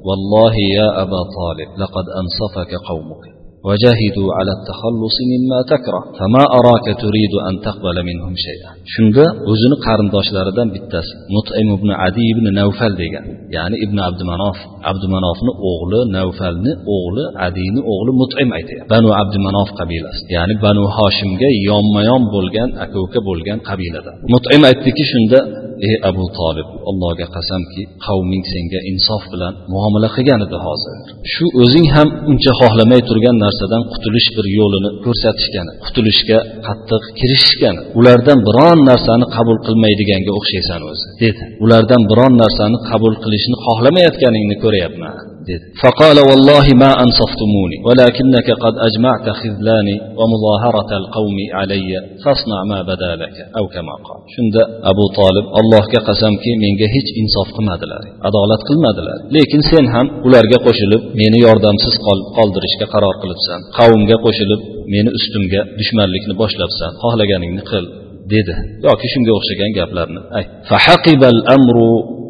والله 0.09 0.55
يا 0.79 0.89
أبا 1.03 1.21
طالب 1.39 1.69
لقد 1.83 2.07
أنصفك 2.21 2.73
قومك 2.91 3.25
وجاهدوا 3.68 4.30
على 4.38 4.52
التخلص 4.58 5.16
مما 5.34 5.60
تكره 5.74 6.02
فما 6.20 6.44
أراك 6.58 6.88
تريد 7.04 7.34
أن 7.50 7.54
تقبل 7.68 7.98
منهم 8.10 8.34
شيئا 8.46 8.72
shunda 8.94 9.26
o'zini 9.52 9.78
qarindoshlaridan 9.86 10.68
bittasi 10.76 11.12
mutim 11.36 11.68
ibn 11.78 11.90
adi 12.08 12.24
ibn 12.34 12.46
navfal 12.60 12.94
degan 13.02 13.26
ya'ni 13.56 13.78
ibn 13.86 13.98
abdumanof 14.10 14.58
abdumanofni 14.92 15.52
o'g'li 15.72 16.00
navfalni 16.18 16.72
o'g'li 16.96 17.24
adiyni 17.48 17.82
o'g'li 17.94 18.12
mutim 18.22 18.50
aytyapti 18.58 18.90
banu 18.94 19.10
abdumanof 19.22 19.70
qabilasi 19.80 20.22
ya'ni 20.38 20.56
banu 20.66 20.84
hoshimga 20.98 21.50
yonma 21.70 22.02
yon 22.10 22.24
bo'lgan 22.36 22.70
aka 22.84 22.98
uka 23.06 23.20
bo'lgan 23.30 23.58
qabiladan 23.70 24.16
mutim 24.34 24.62
aytdiki 24.70 25.04
shunda 25.14 25.40
ey 25.88 25.96
abu 26.10 26.24
tolib 26.40 26.68
allohga 26.90 27.28
qasamki 27.36 27.82
qavming 28.06 28.44
senga 28.54 28.80
insof 28.92 29.24
bilan 29.34 29.54
muomala 29.74 30.10
qilgan 30.16 30.40
edi 30.48 30.58
hozir 30.68 30.96
shu 31.34 31.46
o'zing 31.64 31.88
ham 31.96 32.08
uncha 32.32 32.52
xohlamay 32.62 33.02
turgan 33.10 33.38
narsadan 33.46 33.84
qutulish 33.94 34.30
bir 34.38 34.46
yo'lini 34.60 34.90
ko'rsatishgan 35.06 35.68
qutulishga 35.86 36.38
qattiq 36.68 37.04
kirishishgan 37.20 37.76
ulardan 38.00 38.40
biron 38.48 38.80
narsani 38.92 39.26
qabul 39.36 39.58
qilmaydiganga 39.68 40.32
o'xshaysan 40.40 40.82
o'zi 40.92 41.06
dedi 41.24 41.42
ulardan 41.66 42.02
biron 42.12 42.34
narsani 42.44 42.78
qabul 42.90 43.14
qilishni 43.24 43.56
xohlamayotganingni 43.66 44.56
ko'ryapman 44.64 45.16
dedi 45.50 45.66
فقال 45.84 46.18
والله 46.30 46.66
ما 46.84 46.92
أنصفتموني 47.04 47.78
ولكنك 47.88 48.48
قد 48.64 48.76
أجمعت 48.88 49.26
خذلاني 49.42 49.96
ومظاهرة 50.20 50.90
القوم 51.02 51.38
علي 51.60 51.90
فاصنع 52.24 52.60
ما 52.72 52.80
بدا 52.92 53.12
لك 53.22 53.36
أو 53.60 53.66
كما 53.76 53.96
قال 54.08 54.20
shunda 54.36 54.62
abu 54.92 55.06
tolib 55.20 55.46
allohga 55.64 56.00
qasamki 56.10 56.52
menga 56.64 56.88
hech 56.96 57.10
insof 57.22 57.48
qilmadilar 57.58 58.04
adolat 58.28 58.62
qilmadilar 58.70 59.18
lekin 59.36 59.62
sen 59.72 59.86
ham 59.96 60.08
ularga 60.28 60.58
qo'shilib 60.68 61.02
meni 61.22 61.38
yordamsiz 61.48 61.96
qoldirishga 62.38 62.88
qaror 62.94 63.16
qilibsan 63.22 63.60
qavmga 63.78 64.18
qo'shilib 64.26 64.62
meni 64.94 65.10
ustimga 65.18 65.62
dushmanlikni 65.80 66.34
boshlabsan 66.42 66.92
xohlaganingni 67.04 67.64
qil 67.72 67.86
dedi 68.34 68.56
yoki 68.88 69.08
shunga 69.14 69.32
o'xshagan 69.38 69.72
gaplarni 69.80 70.22
ayt 70.40 70.50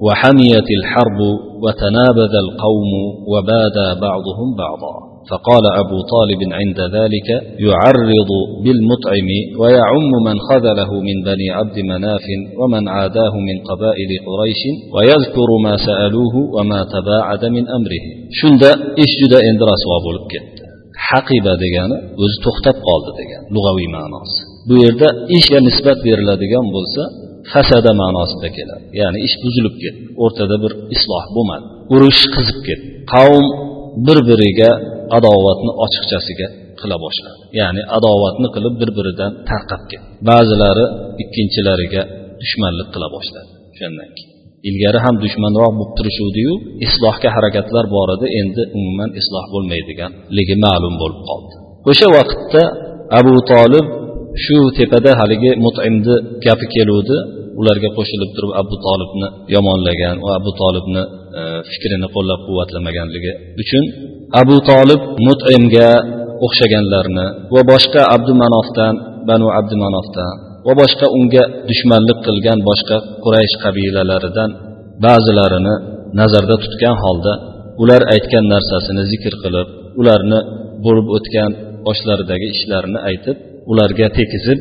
وحميت 0.08 0.68
الحرب 0.80 1.20
وتنابذ 1.64 2.34
القوم 2.46 2.92
وبادى 3.32 3.88
بعضهم 4.02 4.48
بعضا 4.64 4.94
فقال 5.30 5.66
أبو 5.82 5.98
طالب 6.14 6.42
عند 6.60 6.80
ذلك 6.98 7.30
يعرض 7.68 8.32
بالمطعم 8.64 9.30
ويعم 9.62 10.12
من 10.28 10.38
خذله 10.48 10.92
من 11.08 11.18
بني 11.30 11.48
عبد 11.58 11.78
مناف 11.92 12.26
ومن 12.60 12.88
عاداه 12.88 13.34
من 13.50 13.58
قبائل 13.70 14.10
قريش 14.30 14.62
ويذكر 14.96 15.50
ما 15.66 15.74
سألوه 15.88 16.36
وما 16.56 16.82
تباعد 16.96 17.44
من 17.46 17.64
أمره 17.78 18.04
شند 18.42 18.64
إشجد 19.04 19.34
إن 19.48 19.56
رسوا 19.72 20.00
haqiba 21.08 21.54
degani 21.64 21.98
o'zi 22.24 22.38
to'xtab 22.46 22.78
qoldi 22.88 23.12
degan 23.20 23.42
lug'aviy 23.56 23.90
ma'nosi 23.98 24.40
bu 24.70 24.76
yerda 24.84 25.08
ishga 25.38 25.60
nisbat 25.68 25.98
beriladigan 26.08 26.66
bo'lsa 26.76 27.02
fasada 27.52 27.92
ma'nosida 28.02 28.50
keladi 28.58 28.84
ya'ni 29.02 29.20
ish 29.28 29.36
buzilib 29.44 29.76
ketdi 29.84 30.02
o'rtada 30.24 30.56
bir 30.64 30.72
isloh 30.96 31.26
bo'lmadi 31.36 31.66
urush 31.94 32.22
qizib 32.36 32.60
ketdi 32.68 32.88
qavm 33.14 33.46
bir 34.06 34.18
biriga 34.30 34.72
adovatni 35.19 35.73
ochiqchasiga 35.85 36.49
qila 36.81 36.97
boshladi. 37.05 37.41
Ya'ni 37.61 37.83
adovatni 37.97 38.49
qilib 38.55 38.75
bir 38.81 38.91
biridan 38.99 39.33
tarqab 39.51 39.83
ketdi. 39.91 40.07
Ba'zilari 40.31 40.85
ikkinchilariga 41.23 42.03
dushmanlik 42.43 42.89
qila 42.95 43.09
boshladi 43.17 43.51
o'shandan 43.73 44.09
keyin. 44.17 44.31
Ilgari 44.69 44.99
ham 45.05 45.15
dushmanroq 45.25 45.73
bo'lib 45.79 45.93
turishuvdiyu 45.99 46.53
islohga 46.87 47.29
harakatlar 47.37 47.85
bor 47.97 48.09
edi 48.17 48.27
endi 48.41 48.63
umuman 48.79 49.11
isloh 49.21 49.45
bo'lmaydiganligi 49.55 50.57
ma'lum 50.67 50.95
bo'lib 51.03 51.21
qoldi. 51.31 51.55
O'sha 51.91 52.09
vaqtda 52.17 52.63
abu 53.21 53.35
tolib 53.53 53.87
shu 54.45 54.57
tepada 54.79 55.11
haligi 55.21 55.51
mutimni 55.65 56.15
gapi 56.45 56.67
keluvdi 56.75 57.17
ularga 57.61 57.89
qo'shilib 57.99 58.31
turib 58.37 58.53
abu 58.63 58.75
tolibni 58.87 59.29
yomonlagan 59.55 60.17
va 60.25 60.31
abu 60.41 60.51
tolibni 60.61 61.03
e, 61.39 61.43
fikrini 61.71 62.09
qo'llab 62.15 62.41
quvvatlamaganligi 62.49 63.33
uchun 63.63 63.85
abu 64.41 64.57
tolib 64.71 65.03
mutimga 65.27 65.91
o'xshaganlarni 66.47 67.27
va 67.55 67.61
boshqa 67.73 68.03
abdumanofdan 68.17 68.95
banu 69.29 69.47
abdumanofdan 69.59 70.33
va 70.67 70.73
boshqa 70.81 71.07
unga 71.19 71.45
dushmanlik 71.71 72.19
qilgan 72.27 72.59
boshqa 72.69 72.97
quraysh 73.25 73.55
qabilalaridan 73.65 74.51
ba'zilarini 75.05 75.75
nazarda 76.21 76.57
tutgan 76.65 76.97
holda 77.05 77.33
ular 77.83 78.03
aytgan 78.15 78.45
narsasini 78.55 79.05
zikr 79.13 79.35
qilib 79.43 79.69
ularni 80.01 80.41
bo'lib 80.85 81.07
o'tgan 81.17 81.51
boshlaridagi 81.87 82.47
ishlarini 82.57 83.01
aytib 83.11 83.37
ularga 83.73 84.09
tekizib 84.19 84.61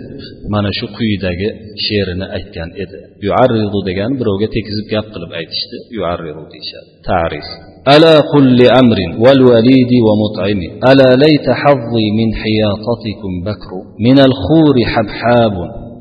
mana 0.53 0.69
shu 0.79 0.85
quyidagi 0.97 1.49
she'rini 1.85 2.25
aytgan 2.37 2.69
edi 2.83 2.97
yuarridu 3.27 3.79
degani 3.89 4.13
birovga 4.21 4.47
tekizib 4.55 4.85
gap 4.93 5.05
qilib 5.13 5.31
aytishdi 5.39 5.77
yuarridu 5.97 6.43
deyishadi 6.53 6.89
tarif 7.11 7.47
ألا 7.95 8.15
قل 8.33 8.45
لأمر 8.61 8.99
والوليد 9.23 9.91
ومطعم 10.07 10.61
ألا 10.91 11.09
ليت 11.25 11.47
حظي 11.61 12.05
من 12.19 12.29
حياطتكم 12.41 13.31
بكر 13.49 13.71
من 14.07 14.17
الخور 14.27 14.75
حبحاب 14.93 15.55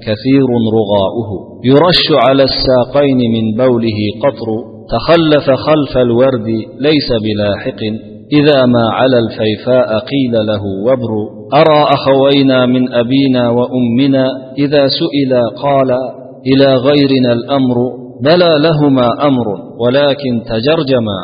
كثير 0.07 0.49
رغاؤه 0.79 1.31
يرش 1.71 2.05
على 2.27 2.45
الساقين 2.51 3.21
من 3.35 3.45
بوله 3.63 3.99
قطر 4.25 4.49
تخلف 4.95 5.47
خلف 5.67 5.99
الورد 6.07 6.49
ليس 6.87 7.09
بلاحق 7.25 7.81
إذا 8.33 8.67
ما 8.67 8.85
على 8.93 9.19
الفيفاء 9.19 9.99
قيل 9.99 10.47
له 10.47 10.62
وبر 10.87 11.12
أرى 11.55 11.81
أخوينا 11.97 12.67
من 12.67 12.93
أبينا 12.93 13.51
وأمنا 13.51 14.27
إذا 14.59 14.87
سئلا 14.87 15.43
قال 15.62 15.91
إلى 16.47 16.75
غيرنا 16.75 17.33
الأمر 17.33 17.77
بلى 18.25 18.51
لهما 18.59 19.27
أمر 19.27 19.47
ولكن 19.81 20.43
تجرجما 20.47 21.19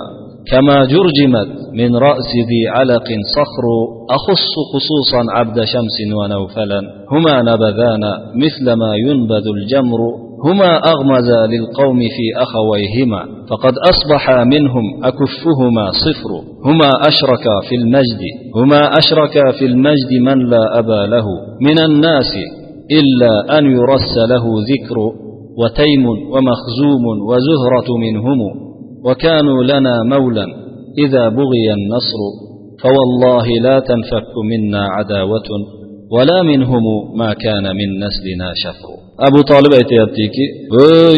كما 0.50 0.84
جرجمت 0.84 1.48
من 1.74 1.96
رأس 1.96 2.30
ذي 2.48 2.68
علق 2.68 3.08
صخر 3.36 3.64
أخص 4.10 4.52
خصوصا 4.72 5.20
عبد 5.30 5.64
شمس 5.64 5.96
ونوفلا 6.22 6.80
هما 7.12 7.42
نبذان 7.42 8.00
مثل 8.34 8.72
ما 8.72 8.92
ينبذ 9.06 9.44
الجمر. 9.56 10.27
هما 10.44 10.70
أغمزا 10.92 11.46
للقوم 11.46 11.98
في 11.98 12.26
أخويهما 12.42 13.22
فقد 13.50 13.74
أصبح 13.90 14.30
منهم 14.30 15.04
أكفهما 15.04 15.90
صفر. 16.04 16.30
هما 16.64 16.90
أشركا 17.08 17.54
في 17.68 17.74
المجد 17.74 18.22
هما 18.56 18.98
أشركا 18.98 19.58
في 19.58 19.66
المجد 19.66 20.12
من 20.22 20.38
لا 20.50 20.78
أبا 20.78 21.06
له 21.06 21.26
من 21.60 21.78
الناس 21.78 22.32
إلا 22.90 23.58
أن 23.58 23.64
يرس 23.64 24.14
له 24.30 24.44
ذكر 24.72 24.98
وتيم 25.60 26.06
ومخزوم 26.06 27.04
وزهرة 27.28 27.88
منهم 28.04 28.38
وكانوا 29.04 29.64
لنا 29.64 30.02
مولا 30.02 30.46
إذا 30.98 31.28
بغي 31.28 31.66
النصر. 31.78 32.20
فوالله 32.82 33.46
لا 33.62 33.80
تنفك 33.80 34.32
منا 34.50 34.86
عداوة. 34.96 35.77
ولا 36.15 36.39
منهم 36.51 36.85
ما 37.21 37.33
كان 37.45 37.65
من 37.79 37.89
نسلنا 38.03 38.49
شفر 38.63 38.89
أبو 39.27 39.39
طالب 39.51 39.71
aytyaptiki 39.79 40.45
voy 40.75 41.17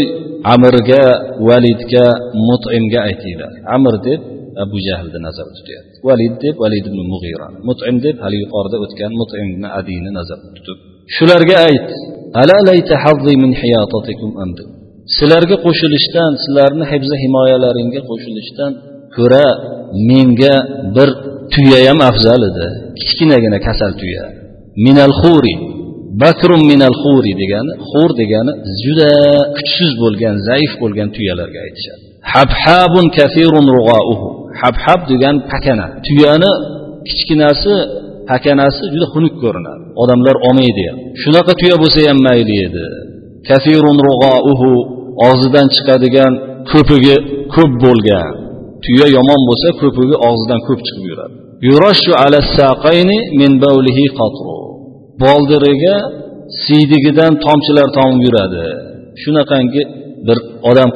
amirga 0.54 1.04
validga 1.50 2.06
mut'imga 2.48 3.00
aytinglar 3.10 3.52
amir 3.76 3.96
deb 4.08 4.22
abu 4.64 4.78
jahlni 4.88 5.20
nazarda 5.28 5.54
tutyapti 5.60 5.96
valid 6.10 6.34
deb 6.44 6.56
valid 6.64 6.84
ibn 6.92 7.00
mug'ira 7.14 7.48
mut'im 7.70 7.96
deb 8.06 8.16
hali 8.24 8.38
yuqorida 8.44 8.78
o'tgan 8.86 9.12
mut'im 9.22 9.46
ibn 9.54 9.64
adiyni 9.80 10.12
nazarda 10.20 10.50
tutib 10.58 10.78
shularga 11.16 11.56
ayt 11.70 11.90
ala 12.42 12.56
layta 12.70 12.96
hazzi 13.06 13.34
min 13.44 13.52
hiyatatikum 13.62 14.32
amdu 14.44 14.64
sizlarga 15.18 15.56
qo'shilishdan 15.66 16.32
sizlarni 16.44 16.86
hibza 16.92 17.16
himoyalaringga 17.24 18.02
qo'shilishdan 18.10 18.72
ko'ra 19.18 19.48
menga 20.10 20.56
bir 20.96 21.10
tuyayam 21.54 22.00
afzal 22.10 22.42
edi 22.50 22.68
kichkinagina 23.00 23.58
kasal 23.68 23.92
tuya 24.02 24.26
Minal 24.87 25.13
xuri 25.21 25.55
bakrun 26.23 26.63
minal 26.71 26.95
xuri 27.03 27.33
degani 27.43 27.73
xur 27.91 28.11
degani 28.21 28.53
juda 28.83 29.11
kuchsiz 29.57 29.91
bo'lgan 30.03 30.37
zaif 30.49 30.73
bo'lgan 30.83 31.09
tuyalarga 31.17 31.59
aytishadi. 31.67 32.03
Habhabun 32.33 33.07
kafirun 33.19 33.67
rug'auhu. 33.77 34.29
Habhab 34.61 35.01
degan 35.13 35.37
pakana. 35.53 35.87
Tuyani 36.07 36.51
kichkinasi 37.09 37.75
pakanasi 38.31 38.83
juda 38.93 39.07
xunuk 39.15 39.35
ko'rinadi. 39.43 39.85
Odamlar 40.03 40.37
olmaydi 40.49 40.83
ham. 40.89 40.99
Shunaqa 41.23 41.53
tuya 41.61 41.77
bo'lsa 41.83 42.01
ham 42.09 42.19
mayli 42.29 42.55
edi. 42.67 42.85
Kafirun 43.49 43.99
rug'auhu 44.09 44.71
og'zidan 45.29 45.67
chiqadigan 45.75 46.33
ko'pigi 46.73 47.17
ko'p 47.55 47.73
bo'lgan. 47.85 48.33
Tuya 48.85 49.07
yomon 49.17 49.41
bo'lsa 49.49 49.69
ko'pigi 49.81 50.17
og'zidan 50.29 50.61
ko'p 50.69 50.81
chiqib 50.87 51.05
yuradi. 51.11 51.37
Yurashu 51.69 52.13
ala 52.23 52.39
saqayni 52.59 53.19
min 53.41 53.53
bawlihi 53.65 54.05
qatru. 54.21 54.57
Boldiriga 55.23 55.97
siydigidan 56.65 57.33
tomchilar 57.45 57.89
tomib 57.99 58.21
yuradi. 58.27 58.67
Shunaqangi 59.23 59.83
bir 60.27 60.39
odam 60.71 60.91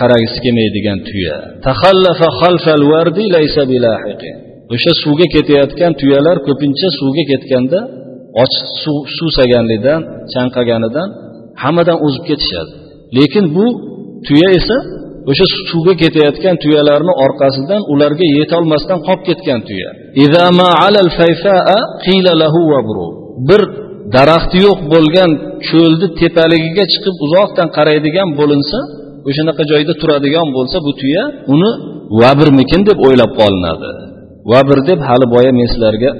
qaragisi 0.00 0.38
kelmaydigan 0.44 0.98
tuya. 1.08 1.36
Tahallafa 1.66 2.28
xalfal 2.40 2.84
vardi 2.92 3.24
laysa 3.36 3.62
bilahiqin. 3.72 4.34
O'sha 4.74 4.92
suvga 5.02 5.26
ketayotgan 5.34 5.92
tuyalar 6.00 6.36
ko'pincha 6.46 6.88
suvga 7.00 7.24
ketganda 7.30 7.80
ochiq 8.42 8.66
suv 8.82 8.96
suvsaganligidan 9.16 10.00
chanqaganidan 10.34 11.08
hammadan 11.62 11.98
o'zib 12.06 12.24
ketishadi. 12.30 12.72
Lekin 13.16 13.44
bu 13.56 13.66
tuya 14.26 14.48
esa 14.58 14.76
o'sha 15.30 15.46
suvga 15.70 15.94
ketayotgan 16.02 16.56
tuyalarni 16.62 17.12
orqasidan 17.24 17.82
ularga 17.92 18.26
yetolmasdan 18.38 18.98
qolib 19.06 19.22
ketgan 19.28 19.60
tuya. 19.68 19.90
Bir 23.48 23.62
daraxti 24.16 24.58
yo'q 24.66 24.78
bo'lgan 24.92 25.30
cho'lni 25.68 26.06
tepaligiga 26.20 26.84
chiqib 26.92 27.14
uzoqdan 27.26 27.68
qaraydigan 27.76 28.28
bo'linsa 28.40 28.78
o'shanaqa 29.28 29.62
joyda 29.72 29.94
turadigan 30.00 30.48
bo'lsa 30.56 30.76
bu 30.86 30.92
tuya 31.00 31.24
uni 31.54 31.70
vabrmikin 32.20 32.80
deb 32.88 32.98
o'ylab 33.06 33.32
qolinadi. 33.40 33.90
Vabr 34.50 34.78
deb 34.90 35.00
hali 35.08 35.26
boya 35.34 35.50
men 35.58 35.68
sizlarga 35.72 36.10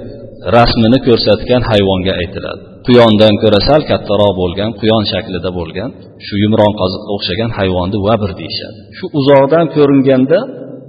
rasmini 0.56 0.98
ko'rsatgan 1.06 1.62
hayvonga 1.70 2.12
aytiladi. 2.22 2.62
Quyondan 2.86 3.34
ko'ra 3.42 3.60
sal 3.68 3.82
kattaroq 3.90 4.32
bo'lgan 4.42 4.70
quyon 4.80 5.04
shaklida 5.12 5.50
bo'lgan 5.58 5.90
shu 6.26 6.34
yumron 6.44 6.72
qoziqqa 6.80 7.10
o'xshagan 7.16 7.50
hayvonni 7.58 7.98
vabr 8.06 8.30
deyishadi. 8.40 8.78
Shu 8.98 9.06
uzoqdan 9.18 9.66
ko'ringanda 9.76 10.38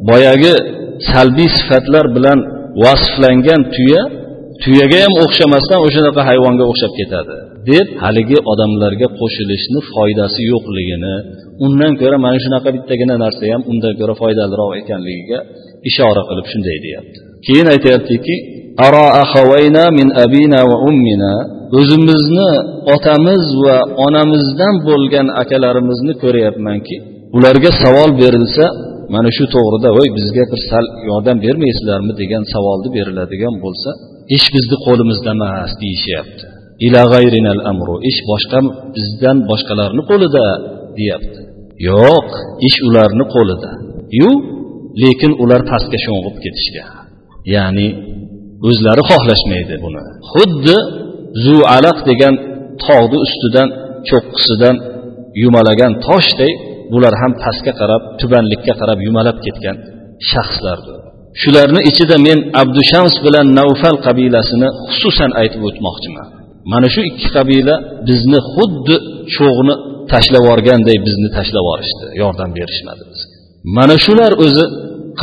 boyagi 0.10 0.54
salbiy 1.12 1.50
sifatlar 1.58 2.06
bilan 2.16 2.40
vasflangan 2.84 3.62
tuya 3.76 4.02
tuyaga 4.64 5.00
ham 5.06 5.14
o'xshamasdan 5.24 5.80
o'shanaqa 5.88 6.22
hayvonga 6.30 6.64
o'xshab 6.72 6.92
ketadi 7.00 7.36
deb 7.72 7.88
haligi 8.04 8.38
odamlarga 8.52 9.08
qo'shilishni 9.20 9.80
foydasi 9.94 10.42
yo'qligini 10.52 11.16
undan 11.66 11.94
ko'ra 12.02 12.18
mana 12.26 12.38
shunaqa 12.46 12.70
bittagina 12.76 13.16
narsa 13.24 13.44
ham 13.54 13.62
undan 13.72 13.94
ko'ra 14.00 14.14
foydaliroq 14.22 14.72
ekanligiga 14.82 15.40
ishora 15.90 16.22
qilib 16.30 16.48
shunday 16.52 16.78
deyapti. 16.86 17.18
Keyin 17.48 17.68
aytyaptiki 17.74 18.36
min 19.98 20.08
abina 20.26 20.62
va 20.70 20.78
ummina 20.90 21.34
o'zimizni 21.80 22.52
otamiz 22.96 23.44
va 23.66 23.78
onamizdan 24.06 24.76
bo'lgan 24.88 25.28
akalarimizni 25.42 26.14
ko'ryapmanki 26.24 26.96
ularga 27.38 27.72
savol 27.84 28.10
berilsa 28.22 28.66
mana 29.14 29.30
shu 29.38 29.46
to'g'rida 29.56 29.90
voy 29.98 30.08
bizga 30.18 30.44
bir 30.52 30.62
sal 30.70 30.86
yordam 31.10 31.38
bermaysizlarmi? 31.46 32.14
degan 32.22 32.44
savolni 32.54 32.90
beriladigan 32.98 33.56
bo'lsa 33.64 33.90
ish 34.36 34.48
bizni 34.56 34.78
qo'limizda 34.86 35.32
emas 35.38 35.72
deyishyapti. 35.82 36.44
Ila 36.86 37.02
g'ayrinal 37.14 37.62
amru 37.72 37.96
ish 38.10 38.20
boshqa 38.30 38.60
bizdan 38.96 39.38
boshqalarni 39.50 40.04
qo'lida 40.12 40.46
deyapti. 40.98 41.40
Yo'q 41.90 42.30
ish 42.68 42.78
ularni 42.88 43.26
qo'lida. 43.36 43.72
Yu 44.20 44.30
lekin 45.04 45.32
ular 45.44 45.62
pastga 45.72 45.98
sho'ng'ib 46.06 46.36
ketishgan. 46.44 46.90
Ya'ni 47.54 47.88
o'zlari 48.70 49.02
xohlashmaydi 49.10 49.76
buni. 49.86 50.02
Xuddi 50.32 50.78
zu 51.46 51.56
alaq 51.78 51.98
degan 52.10 52.34
tog'ni 52.86 53.18
ustidan 53.26 53.68
cho'qqisidan 54.10 54.76
yumalagan 55.44 55.92
toshday 56.08 56.52
bular 56.94 57.14
ham 57.22 57.32
pastga 57.44 57.74
qarab 57.82 58.02
tubanlikka 58.20 58.74
qarab 58.82 59.00
yumalab 59.08 59.38
ketgan 59.46 59.78
shaxslardir. 60.32 60.98
Shularni 61.42 61.82
ichida 61.90 62.16
men 62.28 62.38
abdushams 62.62 63.16
bilan 63.26 63.48
navfal 63.60 63.98
qabilasini 64.08 64.70
xususan 64.94 65.32
aytib 65.42 65.62
o'tmoqchiman. 65.70 66.28
Mana 66.72 66.88
shu 66.94 67.02
ikki 67.10 67.28
qabila 67.38 67.76
bizni 68.10 68.40
xuddi 68.54 68.96
cho'g'ni 69.36 69.76
tashlab 70.12 70.42
yuborganday 70.46 70.98
bizni 71.08 71.30
tashlab 71.38 71.64
yuborishdi 71.66 72.06
yordam 72.22 72.50
berishmadi 72.58 73.04
bizga. 73.12 73.36
Mana 73.78 73.96
shular 74.06 74.32
o'zi 74.46 74.66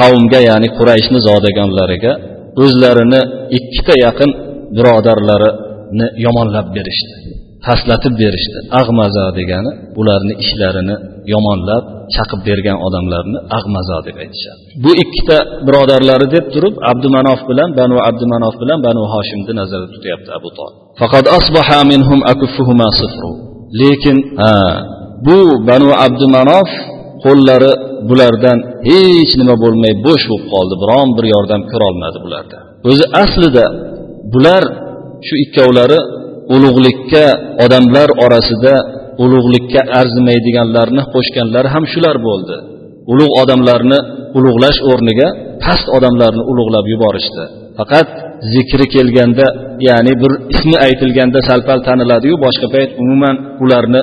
qavmga 0.00 0.40
ya'ni 0.48 0.68
qurayshni 0.78 1.18
zodagonlariga 1.28 2.12
o'zlarini 2.62 3.20
ikkita 3.58 3.94
yaqin 4.06 4.30
birodarlarini 4.76 6.06
yomonlab 6.26 6.66
berishdi 6.76 7.14
taslatib 7.66 8.14
berishdi. 8.22 8.58
Ag'maza 8.80 9.24
degani 9.38 9.70
ularni 10.00 10.34
ishlarini 10.44 10.96
yomonlab 11.34 11.84
chaqib 12.14 12.40
bergan 12.48 12.76
odamlarni 12.86 13.38
ag'mazo 13.58 13.98
deb 14.06 14.16
aytishadi. 14.24 14.60
Bu 14.84 14.90
ikkita 15.02 15.38
birodarlari 15.66 16.26
deb 16.36 16.44
turib 16.54 16.74
abdumanof 16.90 17.40
bilan 17.50 17.68
banu 17.80 17.96
abdumanof 18.08 18.54
bilan 18.62 18.78
banu 18.86 19.02
hoshimni 19.14 19.52
nazarda 19.60 19.88
tutyapti 19.94 20.30
abu 20.38 20.48
tolib 20.58 20.76
faqat 21.00 21.24
asbaha 21.38 21.78
minhum 21.92 22.20
akuffuhuma 22.32 22.88
lekin 23.82 24.16
ha 24.40 24.52
bu 25.26 25.38
banu 25.68 25.88
abdumanof 26.06 26.70
qo'llari 27.24 27.72
bulardan 28.08 28.58
hech 28.90 29.32
nima 29.40 29.54
bo'lmay 29.64 29.92
bo'sh 30.06 30.24
bo'lib 30.30 30.46
qoldi. 30.54 30.74
Biron 30.82 31.08
bir 31.16 31.24
yordam 31.34 31.62
ko'rolmadi 31.72 32.18
bularda. 32.24 32.58
O'zi 32.90 33.04
aslida 33.22 33.64
bular 34.34 34.62
shu 35.26 35.34
ikkovlari 35.44 35.98
ulug'likka 36.54 37.26
odamlar 37.64 38.08
orasida 38.24 38.74
ulug'likka 39.24 39.80
arzimaydiganlarni 40.00 41.02
qo'shganlari 41.14 41.68
ham 41.74 41.84
shular 41.92 42.16
bo'ldi. 42.28 42.56
Ulug' 43.12 43.34
odamlarni 43.42 43.98
ulug'lash 44.38 44.78
o'rniga 44.90 45.28
past 45.64 45.86
odamlarni 45.96 46.42
ulug'lab 46.50 46.86
yuborishdi. 46.92 47.44
Faqat 47.78 48.08
zikri 48.54 48.86
kelganda 48.94 49.46
ya'ni 49.88 50.12
bir 50.22 50.32
ismi 50.54 50.76
aytilganda 50.86 51.38
sal 51.48 51.60
pal 51.68 51.80
taniladiyu 51.88 52.34
boshqa 52.44 52.66
payt 52.74 52.90
umuman 53.02 53.36
ularni 53.64 54.00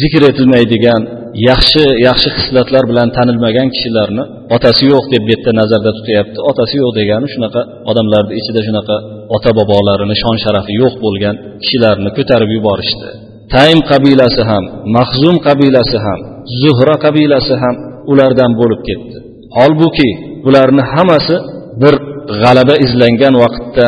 zikr 0.00 0.22
etilmaydigan 0.30 1.02
yaxshi 1.48 1.82
yaxshi 2.08 2.28
xislatlar 2.36 2.84
bilan 2.90 3.08
tanilmagan 3.16 3.68
kishilarni 3.74 4.22
otasi 4.56 4.84
yo'q 4.92 5.04
deb 5.12 5.22
bu 5.26 5.30
yerda 5.34 5.50
nazarda 5.60 5.90
tutyapti. 5.98 6.38
Otasi 6.50 6.74
yo'q 6.82 6.92
degani 7.00 7.26
shunaqa 7.34 7.60
odamlarni 7.90 8.34
ichida 8.40 8.60
shunaqa 8.66 8.96
ota 9.36 9.50
bobolarini 9.58 10.16
shon 10.22 10.36
sharafi 10.44 10.72
yo'q 10.82 10.94
bo'lgan 11.04 11.34
kishilarni 11.62 12.10
ko'tarib 12.16 12.50
yuborishdi. 12.56 13.08
Taym 13.54 13.78
qabilasi 13.90 14.42
ham 14.50 14.64
mahzum 14.96 15.36
qabilasi 15.46 15.98
ham 16.06 16.18
zuhra 16.62 16.94
qabilasi 17.04 17.54
ham 17.62 17.74
ulardan 18.12 18.50
bo'lib 18.60 18.80
ketdi. 18.88 19.16
Holbuki 19.56 20.10
bularni 20.44 20.82
hammasi 20.92 21.36
bir 21.82 21.94
g'alaba 22.42 22.74
izlangan 22.84 23.34
vaqtda 23.42 23.86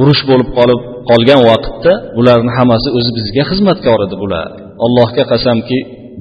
urush 0.00 0.22
bo'lib 0.30 0.48
qolib 0.58 0.80
qolgan 1.10 1.40
vaqtda 1.50 1.92
bularni 2.16 2.52
hammasi 2.58 2.88
o'zi 2.98 3.10
bizga 3.18 3.42
xizmatkor 3.50 3.98
edi 4.06 4.16
bular. 4.22 4.48
Allohga 4.84 5.24
qasamki 5.32 5.78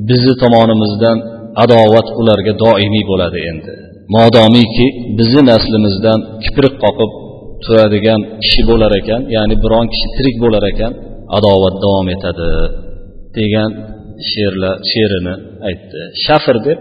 bizni 0.10 0.34
tomonimizdan 0.44 1.18
adovat 1.64 2.08
ularga 2.20 2.54
doimiy 2.64 3.04
bo'ladi 3.12 3.40
endi. 3.52 3.74
Modomiki 4.16 4.88
bizni 5.18 5.42
naslimizdan 5.52 6.20
kiprik 6.44 6.74
qoqib 6.84 7.12
turadigan 7.64 8.22
kishi 8.44 8.62
bo'lar 8.70 8.92
ekan 9.02 9.22
ya'ni 9.36 9.56
biron 9.64 9.86
kishi 9.94 10.08
tirik 10.16 10.38
bo'lar 10.44 10.64
ekan 10.72 10.92
adovat 11.38 11.76
davom 11.84 12.08
etadi 12.16 12.50
degan 13.38 13.72
she'rlar 14.30 14.76
she'rini 14.92 15.36
aytdi. 15.68 16.00
Shafr 16.26 16.58
deb 16.68 16.80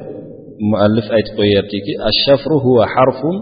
muallif 0.71 1.07
aytib 1.17 1.35
qo'yyaptiki 1.41 1.93
ashafru 2.11 2.57
huva 2.65 2.85
harfun 2.95 3.37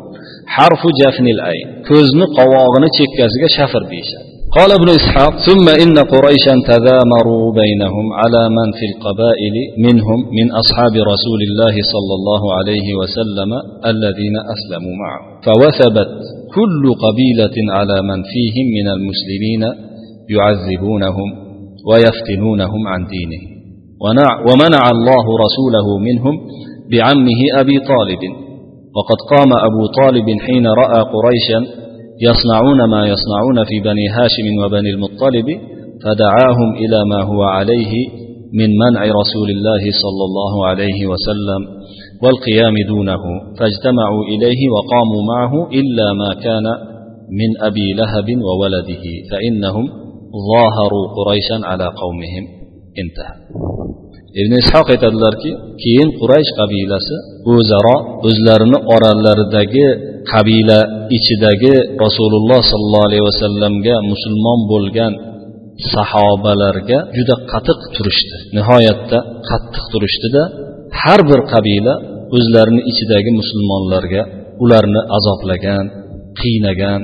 harfu 0.56 0.88
jafnil 1.00 1.40
ayn. 1.52 1.66
Ko'zni 1.88 2.26
qovog'ini 2.38 2.88
chekkasiga 2.98 3.48
shafr 3.58 3.82
deyishadi. 3.92 4.27
قال 4.58 4.72
ابن 4.72 4.88
إسحاق 5.00 5.34
ثم 5.48 5.66
إن 5.82 5.94
قريشا 6.14 6.54
تذامروا 6.72 7.46
بينهم 7.62 8.06
على 8.20 8.42
من 8.58 8.68
في 8.78 8.84
القبائل 8.90 9.54
منهم 9.86 10.18
من 10.38 10.46
أصحاب 10.62 10.94
رسول 11.12 11.40
الله 11.48 11.74
صلى 11.94 12.14
الله 12.18 12.42
عليه 12.58 12.86
وسلم 13.00 13.50
الذين 13.92 14.36
أسلموا 14.54 14.94
معه. 15.02 15.20
فوثبت 15.46 16.10
كل 16.56 16.82
قبيلة 17.04 17.56
على 17.76 17.96
من 18.10 18.18
فيهم 18.32 18.66
من 18.78 18.86
المسلمين 18.96 19.62
يعذبونهم 20.36 21.28
ويفتنونهم 21.88 22.82
عن 22.92 23.00
دينه. 23.14 23.42
ومنع 24.48 24.82
الله 24.94 25.24
رسوله 25.44 25.86
منهم 26.08 26.34
بعمه 26.92 27.40
أبي 27.60 27.78
طالب. 27.92 28.22
وقد 28.96 29.18
قام 29.32 29.50
أبو 29.68 29.82
طالب 30.00 30.26
حين 30.46 30.66
رأى 30.66 31.00
قريشا 31.14 31.87
يصنعون 32.27 32.79
ما 32.93 33.01
يصنعون 33.13 33.57
في 33.69 33.75
بني 33.87 34.05
هاشم 34.17 34.47
وبني 34.61 34.89
المطلب 34.95 35.47
فدعاهم 36.03 36.69
إلى 36.83 36.99
ما 37.11 37.23
هو 37.23 37.41
عليه 37.43 37.93
من 38.59 38.69
منع 38.83 39.01
رسول 39.21 39.49
الله 39.55 39.83
صلى 40.03 40.23
الله 40.29 40.53
عليه 40.67 40.99
وسلم 41.11 41.61
والقيام 42.23 42.75
دونه 42.87 43.23
فاجتمعوا 43.59 44.23
إليه 44.33 44.61
وقاموا 44.75 45.21
معه 45.33 45.53
إلا 45.79 46.07
ما 46.13 46.33
كان 46.45 46.65
من 47.39 47.49
أبي 47.67 47.87
لهب 47.93 48.27
وولده 48.47 49.05
فإنهم 49.31 49.85
ظاهروا 50.51 51.05
قريشا 51.17 51.67
على 51.69 51.85
قومهم 52.01 52.43
انتهى 53.01 53.35
ibn 54.41 54.53
ishoq 54.61 54.87
aytadilarki 54.93 55.51
keyin 55.81 56.09
quraysh 56.19 56.51
qabilasi 56.59 57.15
o'zaro 57.53 57.97
o'zlarini 58.27 58.79
oralaridagi 58.93 59.85
qabila 60.32 60.78
ichidagi 61.16 61.74
rasululloh 62.04 62.60
sollallohu 62.72 63.06
alayhi 63.08 63.24
vasallamga 63.30 63.96
musulmon 64.12 64.60
bo'lgan 64.72 65.12
sahobalarga 65.94 66.98
juda 67.16 67.34
qattiq 67.52 67.80
turishdi. 67.96 68.36
Nihoyatda 68.56 69.18
qattiq 69.48 69.84
turishdida 69.92 70.42
har 71.00 71.20
bir 71.30 71.40
qabila 71.52 71.94
o'zlarini 72.36 72.82
ichidagi 72.90 73.30
musulmonlarga 73.40 74.22
ularni 74.64 75.02
azoblagan 75.16 75.84
qiynagan 76.40 77.00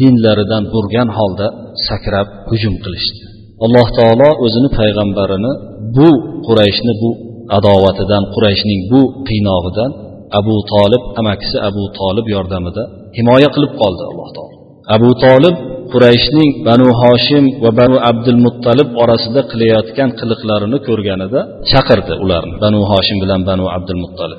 dinlaridan 0.00 0.62
burgan 0.74 1.08
holda 1.18 1.46
sakrab 1.88 2.28
hujum 2.50 2.74
qilishdi. 2.84 3.22
Alloh 3.64 3.86
taolo 3.98 4.28
o'zini 4.44 4.68
payg'ambarini 4.78 5.52
bu 5.96 6.10
qurayshni 6.46 6.92
bu 7.02 7.10
adovatidan 7.58 8.24
qurayshning 8.34 8.80
bu 8.92 9.00
qiynog'idan 9.28 9.90
abu 10.38 10.56
tolib 10.72 11.02
amakisi 11.20 11.56
abu 11.68 11.82
tolib 11.98 12.26
yordamida 12.36 12.82
himoya 13.18 13.48
qilib 13.54 13.72
qoldi 13.82 14.02
alloh 14.10 14.28
taolo. 14.36 14.56
Abu 14.96 15.10
tolib 15.24 15.56
qurayshning 15.92 16.50
banu 16.68 16.88
hoshim 17.00 17.44
va 17.64 17.70
banu 17.80 17.96
abdul 18.10 18.40
muttalib 18.46 18.88
orasida 19.02 19.40
qilayotgan 19.50 20.10
qiliqlarini 20.20 20.78
ko'rganida 20.88 21.40
chaqirdi 21.70 22.14
ularni 22.24 22.54
banu 22.64 22.80
hoshim 22.90 23.16
bilan 23.22 23.40
banu 23.50 23.64
abdul 23.76 24.00
muttalib 24.04 24.38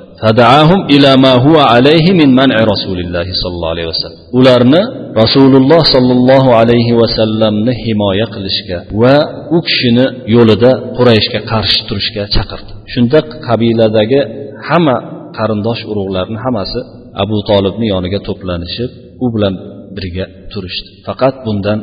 ularni 4.38 4.82
rasululloh 5.22 5.82
sollallohu 5.94 6.50
alayhi 6.60 6.92
vasallamni 7.02 7.72
himoya 7.84 8.26
qilishga 8.34 8.78
va 9.02 9.16
u 9.56 9.58
kishini 9.68 10.06
yo'lida 10.36 10.70
qurayshga 10.96 11.40
qarshi 11.52 11.80
turishga 11.88 12.22
chaqirdi. 12.36 12.70
Shunda 12.92 13.18
qabiladagi 13.46 14.20
hamma 14.68 14.96
qarindosh 15.38 15.82
urug'larni 15.90 16.38
hammasi 16.44 16.80
abu 17.22 17.36
tolibni 17.50 17.86
yoniga 17.94 18.20
to'planishib 18.28 18.90
u 19.24 19.26
bilan 19.34 19.54
birga 19.96 20.26
turishdi. 20.52 20.90
Faqat 21.06 21.34
bundan 21.46 21.78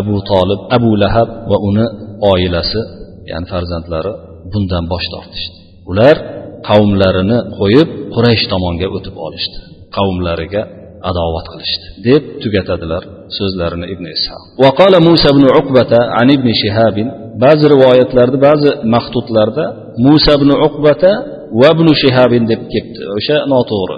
abu 0.00 0.16
tolib 0.30 0.60
abu 0.76 0.90
lahab 1.02 1.28
va 1.50 1.56
uni 1.68 1.86
oilasi 2.32 2.80
ya'ni 3.30 3.46
farzandlari 3.52 4.12
bundan 4.52 4.84
bosh 4.92 5.06
tortishdi. 5.14 5.56
Ular 5.90 6.16
qavmlarini 6.68 7.38
qo'yib 7.58 7.88
quraysh 8.14 8.44
tomonga 8.52 8.88
o'tib 8.96 9.14
olishdi. 9.26 9.58
Qavmlariga 9.96 10.62
adovat 11.10 11.46
qilishdi 11.52 11.86
deb 12.08 12.22
tugatadilar 12.42 13.02
so'zlarini 13.38 13.86
ibn 13.94 14.04
ishoq 14.16 14.42
musa 15.08 15.28
ibn 15.34 15.44
uqbata 15.60 16.00
an 16.20 16.28
ibn 16.36 16.48
shihabin 16.62 17.08
ba'zi 17.44 17.64
rivoyatlarda 17.74 18.38
ba'zi 18.48 18.70
maxdudlarda 18.94 19.64
musa 20.06 20.32
ibn 20.38 20.50
uqbata 20.66 21.12
وابن 21.54 21.86
شهاب 21.94 22.34
دبكت 22.34 22.92
عشاء 23.16 23.48
ناطور 23.48 23.90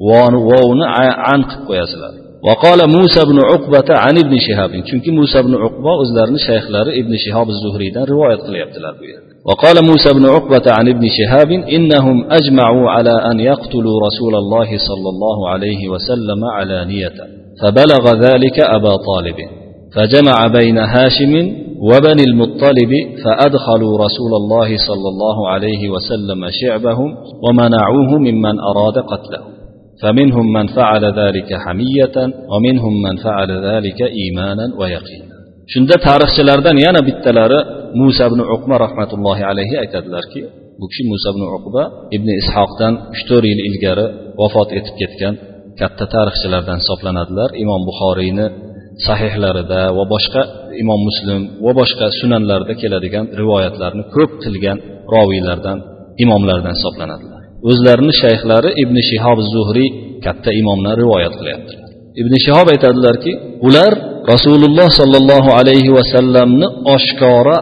وون 0.00 0.82
عن 0.82 1.44
وقال 2.48 2.78
موسى 2.90 3.24
بن 3.24 3.38
عقبة 3.38 3.98
عن 3.98 4.18
ابن 4.18 4.38
شهاب 4.38 4.70
چونك 4.70 5.08
موسى 5.08 5.42
بن 5.42 5.54
عقبة 5.54 6.02
أزلرن 6.02 6.34
الشيخ 6.34 6.70
لار 6.70 6.88
ابن 6.88 7.16
شهاب 7.16 7.48
الزهري 7.48 7.90
دان 7.90 8.04
رواية 8.04 8.36
وقال 9.44 9.84
موسى 9.84 10.14
بن 10.14 10.26
عقبة 10.26 10.62
عن 10.72 10.88
ابن 10.88 11.04
شهاب 11.18 11.50
إنهم 11.50 12.26
أجمعوا 12.30 12.90
على 12.90 13.14
أن 13.30 13.40
يقتلوا 13.40 14.00
رسول 14.06 14.34
الله 14.34 14.66
صلى 14.88 15.08
الله 15.14 15.48
عليه 15.48 15.88
وسلم 15.88 16.44
على 16.44 16.84
نية 16.84 17.16
فبلغ 17.62 18.14
ذلك 18.26 18.60
أبا 18.60 18.96
طالب. 18.96 19.36
فجمع 19.95 20.37
بين 20.57 20.77
هاشم 20.77 21.33
وبني 21.89 22.23
المطلب 22.31 22.91
فأدخلوا 23.23 23.93
رسول 24.05 24.31
الله 24.41 24.69
صلى 24.87 25.07
الله 25.13 25.37
عليه 25.49 25.89
وسلم 25.89 26.41
شعبهم 26.61 27.09
ومنعوه 27.45 28.09
ممن 28.27 28.55
أراد 28.71 28.97
قتله 29.11 29.41
فمنهم 30.01 30.53
من 30.53 30.67
فعل 30.67 31.03
ذلك 31.21 31.49
حمية 31.63 32.15
ومنهم 32.51 32.93
من 33.01 33.15
فعل 33.25 33.51
ذلك 33.51 33.99
إيمانا 34.01 34.65
ويقينا 34.79 35.31
shunda 35.73 35.95
tarixchilardan 36.07 36.77
yana 36.85 37.01
bittalari 37.07 37.59
musa 38.01 38.23
ibn 38.29 38.39
uqba 38.55 38.75
rahmatullohi 38.85 39.43
alayhi 39.51 39.75
aytadilarki 39.83 40.41
bu 40.79 40.85
kishi 40.91 41.03
musa 41.11 41.29
ibn 41.33 41.43
uqba 41.57 41.83
ibn 42.15 42.27
ishoqdan 42.41 42.93
uch 43.13 43.21
to'rt 43.29 43.45
yil 43.51 43.61
ilgari 43.69 44.05
vafot 44.39 44.69
etib 44.79 44.95
ketgan 45.01 45.33
katta 45.79 46.05
tarixchilardan 46.15 46.77
hisoblanadilar 46.81 47.49
imom 47.63 47.81
buxoriyni 47.89 48.45
sahihlarida 49.06 49.80
va 49.96 50.04
boshqa 50.14 50.42
imom 50.82 51.00
muslim 51.08 51.40
va 51.64 51.72
boshqa 51.80 52.06
sunanlarda 52.20 52.74
keladigan 52.82 53.24
rivoyatlarni 53.40 54.04
ko'p 54.14 54.32
qilgan 54.44 54.78
roviylardan 55.14 55.78
imomlardan 56.24 56.72
hisoblanadilar. 56.78 57.42
O'zlarini 57.70 58.14
shayxlari 58.22 58.70
ibn 58.82 58.96
shihob 59.10 59.38
zuhriy 59.54 59.88
katta 60.26 60.50
imomlar 60.60 60.94
rivoyat 61.02 61.34
qilyaptilar. 61.40 61.88
Ibn 62.20 62.32
shihob 62.44 62.66
aytadilarki 62.74 63.32
ular 63.68 63.92
rasululloh 64.32 64.88
sollallohu 65.00 65.50
alayhi 65.60 65.90
vasallamni 65.98 66.66
oshkora 66.94 67.56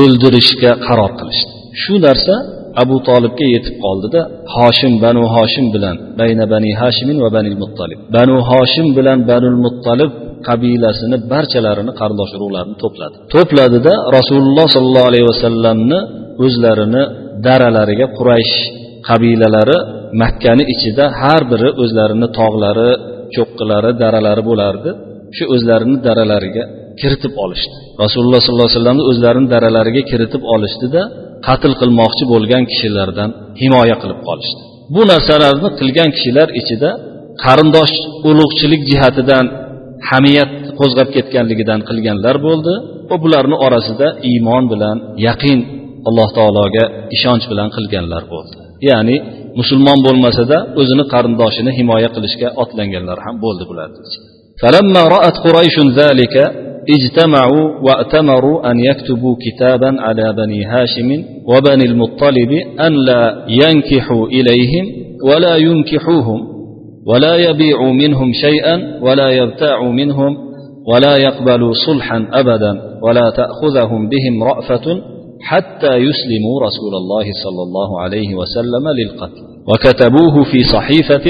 o'ldirishga 0.00 0.72
qaror 0.86 1.12
qilishdi. 1.20 1.52
Shu 1.82 1.94
narsa 2.06 2.34
abu 2.82 2.96
tolibga 3.08 3.46
yetib 3.54 3.74
qoldida 3.84 4.20
hoshim 4.54 4.92
banu 5.04 5.22
hoshim 5.34 5.66
bilan 5.74 5.96
bayna 6.20 6.44
bani 6.54 6.70
hashimin 6.80 7.18
va 7.24 7.28
bani 7.36 7.50
muttolib 7.62 7.98
banu 8.16 8.36
hoshim 8.50 8.86
bilan 8.98 9.18
banul 9.30 9.58
muttolib 9.64 10.10
qabilasini 10.48 11.16
barchalarini 11.32 11.92
qarindosh 12.00 12.32
urug'larini 12.36 12.76
to'pladi. 12.82 13.16
To'pladida 13.34 13.94
rasululloh 14.18 14.66
sollallohu 14.74 15.08
alayhi 15.10 15.26
vasallamni 15.32 15.98
o'zlarini 16.44 17.02
daralariga 17.46 18.06
quraysh 18.18 18.54
qabilalari 19.08 19.78
makkani 20.22 20.64
ichida 20.74 21.04
har 21.20 21.42
biri 21.52 21.68
o'zlarini 21.82 22.28
tog'lari 22.38 22.90
cho'qqilari 23.34 23.90
daralari 24.02 24.42
bo'lardi. 24.50 24.90
Shu 25.36 25.44
o'zlarini 25.54 25.96
daralariga 26.06 26.64
kiritib 27.00 27.32
olishdi. 27.44 27.76
Rasululloh 28.04 28.40
sollallohu 28.44 28.68
alayhi 28.68 28.78
vasallamni 28.78 29.04
o'zlarini 29.10 29.48
daralariga 29.54 30.02
kiritib 30.10 30.42
olishdida 30.54 31.02
qatl 31.46 31.72
qilmoqchi 31.80 32.24
bo'lgan 32.32 32.62
kishilardan 32.70 33.30
himoya 33.62 33.96
qilib 34.02 34.20
qolishdi. 34.28 34.60
Bu 34.94 35.02
narsalarni 35.12 35.68
qilgan 35.80 36.10
kishilar 36.16 36.48
ichida 36.60 36.90
qarindosh 37.44 37.94
ulug'chilik 38.28 38.82
jihatidan 38.90 39.44
hamiyat 40.09 40.53
qo'zg'ab 40.79 41.09
ketganligidan 41.15 41.79
qilganlar 41.89 42.35
bo'ldi 42.47 42.73
va 43.09 43.15
bularni 43.23 43.55
orasida 43.65 44.07
iymon 44.31 44.63
bilan 44.73 44.97
yaqin 45.27 45.59
alloh 46.09 46.29
taologa 46.37 46.85
ishonch 47.15 47.45
bilan 47.51 47.69
qilganlar 47.75 48.23
bo'ldi 48.33 48.55
ya'ni 48.89 49.15
musulmon 49.59 49.99
bo'lmasada 50.07 50.57
o'zini 50.81 51.03
qarindoshini 51.13 51.71
himoya 51.79 52.09
qilishga 52.15 52.49
otlanganlar 52.63 53.17
ham 53.25 53.35
bo'ldi 53.45 53.63
bularni 53.71 53.99
فلما 54.61 55.03
رأت 55.15 55.35
قريش 55.45 55.77
ذلك 56.01 56.35
اجتمعوا 56.95 57.65
وأتمروا 57.85 58.71
أن 58.71 58.79
يكتبوا 58.89 59.35
كتابا 59.45 59.91
على 60.05 60.33
بني 60.39 60.65
هاشم 60.65 61.09
وبني 61.51 61.85
المطلب 61.91 62.51
أن 62.85 62.93
لا 63.09 63.23
ينكحوا 63.61 64.27
إليهم 64.27 64.85
ولا 65.29 65.55
ينكحوهم 65.67 66.39
ولا 67.10 67.34
يبيعوا 67.36 67.92
منهم 67.92 68.32
شيئا 68.44 68.76
ولا 69.02 69.28
يبتاعوا 69.30 69.92
منهم 69.92 70.32
ولا 70.90 71.14
يقبلوا 71.16 71.72
صلحا 71.86 72.18
أبدا 72.32 72.72
ولا 73.04 73.26
تأخذهم 73.40 74.08
بهم 74.08 74.34
رأفة 74.50 74.86
حتى 75.50 75.92
يسلموا 76.06 76.56
رسول 76.66 76.94
الله 77.00 77.26
صلى 77.44 77.62
الله 77.66 78.00
عليه 78.00 78.34
وسلم 78.40 78.84
للقتل. 78.98 79.42
وكتبوه 79.70 80.44
في 80.50 80.60
صحيفة 80.74 81.26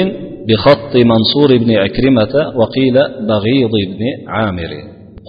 بخط 0.48 0.92
منصور 1.12 1.50
بن 1.62 1.70
عكرمة 1.82 2.34
وقيل 2.60 2.96
بغيض 3.28 3.74
بن 3.90 4.02
عامر. 4.28 4.72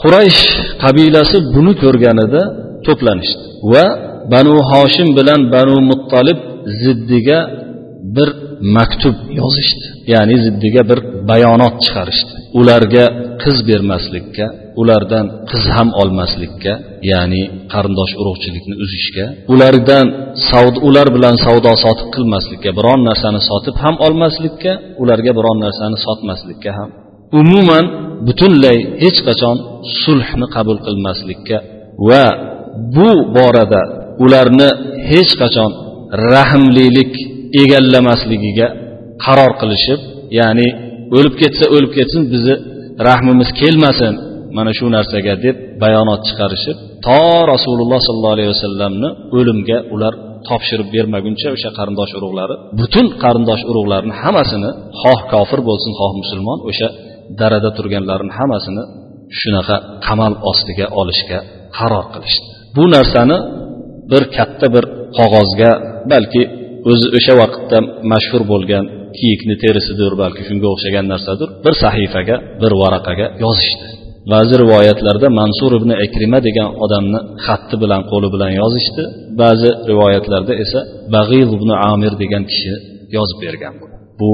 quraysh 0.02 0.42
qabilasi 0.84 1.38
buni 1.56 1.74
ko'rganida 1.84 2.42
to'planishdi 2.88 3.44
va 3.74 3.86
banu 4.34 4.56
hoshim 4.72 5.10
bilan 5.18 5.42
banu 5.56 5.76
muttolib 5.90 6.40
ziddiga 6.84 7.40
bir 8.16 8.30
maktub 8.76 9.18
yozishdi. 9.40 9.88
Ya'ni 10.14 10.36
ziddiga 10.46 10.82
bir 10.90 11.00
bayonot 11.30 11.76
chiqarishdi. 11.86 12.34
Ularga 12.60 13.06
qiz 13.44 13.58
bermaslikka 13.70 14.46
ulardan 14.82 15.26
qiz 15.52 15.66
ham 15.76 15.90
olmaslikka 16.02 16.74
ya'ni 17.12 17.44
qarindosh 17.74 18.14
urug'chilikni 18.22 18.76
uzishga 18.84 19.26
ulardan 19.54 20.06
savdo 20.50 20.78
ular 20.88 21.08
bilan 21.16 21.36
savdo 21.46 21.72
sotiq 21.84 22.08
qilmaslikka 22.16 22.70
biron 22.80 23.02
narsani 23.10 23.42
sotib 23.50 23.76
ham 23.84 23.96
olmaslikka 24.08 24.72
ularga 25.02 25.32
biron 25.40 25.58
narsani 25.66 25.98
sotmaslikka 26.06 26.72
ham. 26.78 26.90
Umuman 27.42 27.86
butunlay 28.28 28.78
hech 29.04 29.20
qachon 29.28 29.58
sulhni 30.04 30.48
qabul 30.56 30.78
qilmaslikka 30.88 31.58
va 32.10 32.26
bu 32.96 33.12
borada 33.36 33.82
ularni 34.24 34.70
hech 35.12 35.32
qachon 35.42 35.72
rahmlilik 36.34 37.14
egallamasligiga 37.62 38.68
qaror 39.26 39.52
qilishib 39.62 40.00
ya'ni 40.40 40.68
o'lib 41.18 41.36
ketsa 41.42 41.66
o'lib 41.76 41.92
ketsin 41.98 42.22
bizni 42.34 42.56
rahmimiz 43.10 43.50
kelmasin 43.62 44.14
mana 44.58 44.72
shu 44.78 44.86
narsaga 44.96 45.34
deb 45.46 45.56
bayonot 45.84 46.22
chiqarishib 46.28 46.78
to 47.08 47.22
rasululloh 47.54 48.00
sollallohu 48.08 48.36
alayhi 48.38 48.52
vasallamni 48.56 49.10
o'limga 49.38 49.78
ular 49.96 50.14
topshirib 50.50 50.88
bermaguncha 50.96 51.48
o'sha 51.56 51.70
qarindosh 51.78 52.12
urug'lari 52.20 52.56
butun 52.80 53.06
qarindosh 53.24 53.64
urug'larni 53.72 54.14
hammasini 54.22 54.72
xoh 55.02 55.20
kofir 55.34 55.60
bo'lsin 55.70 55.92
xoh 56.00 56.12
musulmon 56.22 56.60
o'sha 56.70 56.88
darada 57.40 57.70
turganlarni 57.78 58.32
hammasini 58.40 58.84
shunaqa 59.40 59.76
qamal 60.06 60.34
ostiga 60.52 60.86
olishga 61.02 61.40
qaror 61.78 62.06
qilishdi. 62.14 62.48
Bu 62.76 62.84
narsani 62.96 63.38
bir 64.12 64.24
katta 64.38 64.68
bir 64.76 64.84
qog'ozga 65.18 65.72
balki 66.12 66.42
o'zi 66.92 67.08
o'sha 67.18 67.34
vaqtda 67.42 67.78
mashhur 68.12 68.42
bo'lgan 68.52 68.86
kiyikni 69.18 69.56
terisidir 69.64 70.12
balki 70.22 70.42
shunga 70.48 70.68
o'xshagan 70.74 71.06
narsadir. 71.14 71.48
Bir 71.66 71.74
sahifaga 71.84 72.36
bir 72.62 72.72
varaqaga 72.82 73.28
yozishdi. 73.46 73.88
Ba'zi 74.34 74.56
rivoyatlarda 74.64 75.28
mansur 75.40 75.72
ibn 75.80 75.90
akrima 76.06 76.40
degan 76.48 76.70
odamni 76.84 77.20
xatti 77.46 77.76
bilan 77.84 78.02
qo'li 78.12 78.28
bilan 78.34 78.52
yozishdi. 78.62 79.04
Ba'zi 79.42 79.70
rivoyatlarda 79.90 80.54
esa 80.64 80.80
bag'il 81.16 81.50
ibn 81.58 81.70
amir 81.92 82.14
degan 82.24 82.44
kishi 82.52 82.74
yozib 83.18 83.38
bergan 83.46 83.74
bu. 84.20 84.32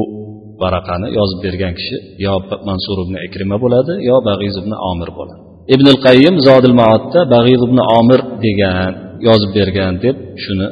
Varaqani 0.63 1.07
yozib 1.19 1.39
bergan 1.45 1.73
kishi 1.79 1.95
yo 2.25 2.33
mansur 2.69 2.97
ibn 3.05 3.15
akrima 3.25 3.57
bo'ladi 3.63 3.93
yo 4.09 4.15
bag'iz 4.29 4.55
ibn 4.61 4.71
omir 4.91 5.09
bo'ladi. 5.19 5.41
Ibn 5.75 5.87
qayyim 6.05 6.35
zodil 6.47 6.75
maotda 6.81 7.19
bag'iz 7.35 7.61
ibn 7.67 7.79
omir 7.99 8.21
degan 8.45 8.91
yozib 9.27 9.51
bergan 9.57 9.93
deb 10.05 10.15
shuni 10.43 10.67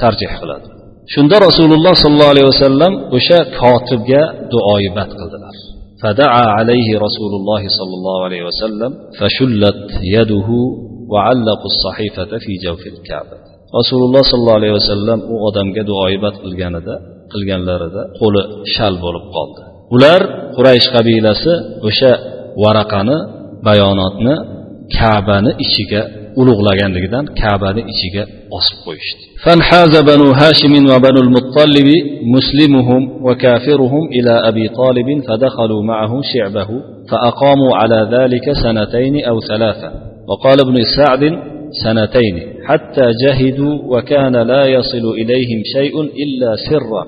tarjih 0.00 0.32
qiladi. 0.40 0.73
shunda 1.13 1.35
rasululloh 1.47 1.93
sollallohu 2.03 2.33
alayhi 2.33 2.49
vasallam 2.53 2.93
o'sha 3.17 3.39
kotibga 3.61 4.21
duoibat 4.53 5.11
qildilar 5.19 5.55
فدعا 6.03 6.45
عليه 6.57 6.89
رسول 7.05 7.31
الله 7.39 7.63
صلى 7.77 7.93
الله 7.99 8.17
عليه 8.27 8.41
وسلم 8.49 8.91
فشلت 9.19 9.79
يده 10.17 10.49
وعلقوا 11.13 11.69
الصحيفة 11.73 12.31
في 12.43 12.51
جوف 12.65 12.81
الكعبة 12.93 13.35
رسول 13.79 14.01
الله 14.07 14.21
صلى 14.29 14.39
الله 14.41 14.55
عليه 14.59 14.73
وسلم 14.79 15.19
u 15.33 15.35
odamga 15.47 15.83
duoibat 15.91 16.35
qilganida 16.43 16.95
qilganlarida 17.33 18.01
qo'li 18.19 18.41
shal 18.75 18.93
bo'lib 19.05 19.25
qoldi 19.35 19.61
ular 19.95 20.21
quraysh 20.55 20.87
qabilasi 20.95 21.53
o'sha 21.87 22.11
varaqani 22.63 23.17
bayonotni 23.67 24.35
kabani 24.97 25.51
ichiga 25.65 26.01
ulug'laganligidan 26.40 27.24
kabani 27.40 27.82
ichiga 27.92 28.22
osib 28.58 28.78
qo'yishdi. 28.86 29.24
فانحاز 29.44 29.96
بنو 30.10 30.32
هاشم 30.40 30.74
وبنو 30.92 31.20
المطلب 31.26 31.88
مسلمهم 32.36 33.02
وكافرهم 33.26 34.04
إلى 34.16 34.32
أبي 34.48 34.68
طالب 34.68 35.08
فدخلوا 35.28 35.82
معه 35.82 36.12
شعبه 36.32 36.68
فأقاموا 37.10 37.76
على 37.80 38.08
ذلك 38.16 38.52
سنتين 38.52 39.24
أو 39.24 39.40
ثلاثة 39.40 39.90
وقال 40.28 40.58
ابن 40.60 40.76
سعد 40.96 41.22
سنتين 41.84 42.36
حتى 42.68 43.06
جهدوا 43.22 43.74
وكان 43.92 44.36
لا 44.36 44.64
يصل 44.66 45.04
إليهم 45.20 45.60
شيء 45.76 46.00
إلا 46.00 46.50
سرا 46.68 47.02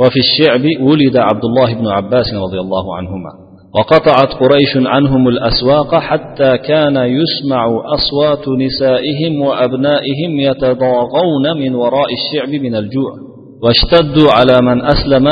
وفي 0.00 0.20
الشعب 0.26 0.64
ولد 0.88 1.16
عبد 1.16 1.44
الله 1.44 1.74
بن 1.74 1.86
عباس 1.86 2.34
رضي 2.34 2.60
الله 2.60 2.96
عنهما 2.96 3.32
وقطعت 3.75 4.31
قريش 4.41 4.73
عنهم 4.93 5.27
الأسواق 5.27 5.95
حتى 5.95 6.57
كان 6.57 6.95
يسمع 7.19 7.61
أصوات 7.97 8.45
نسائهم 8.65 9.41
وأبنائهم 9.41 10.31
يتضاغون 10.39 11.45
من 11.61 11.75
وراء 11.75 12.09
الشعب 12.19 12.51
من 12.65 12.75
الجوع 12.75 13.11
واشتدوا 13.63 14.29
على 14.37 14.57
من 14.61 14.77
أسلم 14.93 15.25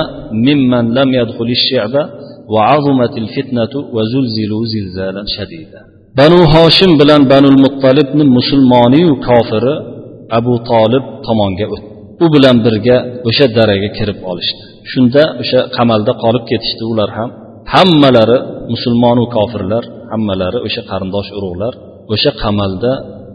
ممن 0.47 0.93
لم 0.93 1.13
يدخل 1.13 1.49
الشعب 1.57 2.09
وعظمت 2.53 3.17
الفتنة 3.17 3.73
وزلزلوا 3.95 4.63
زلزالا 4.73 5.23
شديدا 5.37 5.81
بنو 6.17 6.39
هاشم 6.53 6.91
بلن 6.99 7.23
بنو 7.31 7.47
المطلب 7.55 8.09
مسلماني 8.37 9.01
وكافر 9.11 9.65
أبو 10.31 10.53
طالب 10.57 11.03
tomonga 11.27 11.65
o'tdi 11.73 11.95
u 12.23 12.25
bilan 12.33 12.57
birga 12.65 12.97
o'sha 13.29 13.45
daraga 13.57 13.89
kirib 13.97 14.19
olishdi 14.31 14.63
shunda 14.91 15.23
o'sha 15.41 15.59
qamalda 15.77 16.13
qolib 16.23 16.43
ketishdi 16.51 16.83
ular 16.91 17.09
ham 17.17 17.29
hammalari 17.74 18.38
musulmonu 18.72 19.24
kofirlar 19.36 19.84
hammalari 20.12 20.58
o'sha 20.66 20.82
qarindosh 20.90 21.28
urug'lar 21.38 21.72
o'sha 22.14 22.30
qamalda 22.42 22.92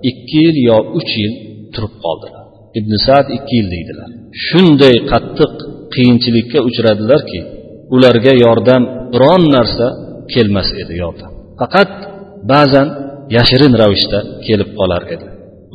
ikki 0.09 0.37
yil 0.45 0.57
yo 0.69 0.77
uch 0.99 1.11
yil 1.21 1.33
turib 1.73 1.93
qoldilar. 2.03 2.43
Ibn 2.79 2.91
sad 3.07 3.25
ikki 3.37 3.53
yil 3.59 3.67
deydilar. 3.75 4.09
Shunday 4.45 4.95
qattiq 5.11 5.53
qiyinchilikka 5.93 6.59
uchradilarki 6.69 7.39
ularga 7.95 8.33
yordam 8.45 8.83
biron 9.13 9.43
narsa 9.55 9.87
kelmas 10.33 10.69
edi 10.81 10.93
yordam. 11.03 11.31
Faqat 11.59 11.91
ba'zan 12.51 12.87
yashirin 13.37 13.73
ravishda 13.81 14.19
kelib 14.47 14.69
qolar 14.79 15.03
edi. 15.15 15.25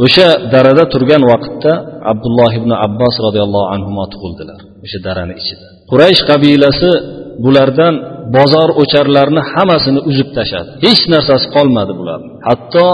O'sha 0.04 0.28
darada 0.54 0.84
turgan 0.92 1.22
vaqtda 1.32 1.72
abdulloh 2.12 2.50
ibn 2.60 2.70
abbos 2.86 3.14
roziyallohu 3.26 3.68
anhu 3.74 3.90
tug'ildilar 4.12 4.60
o'sha 4.84 4.98
darani 5.06 5.34
ichida. 5.42 5.66
Quraysh 5.90 6.22
qabilasi 6.30 6.90
bulardan 7.44 7.94
bozor 8.36 8.68
o'charlarni 8.82 9.42
hammasini 9.52 10.00
uzib 10.10 10.28
tashladi. 10.36 10.70
Hech 10.86 11.02
narsasi 11.14 11.46
qolmadi 11.56 11.92
bularni 12.00 12.30
hatto 12.48 12.86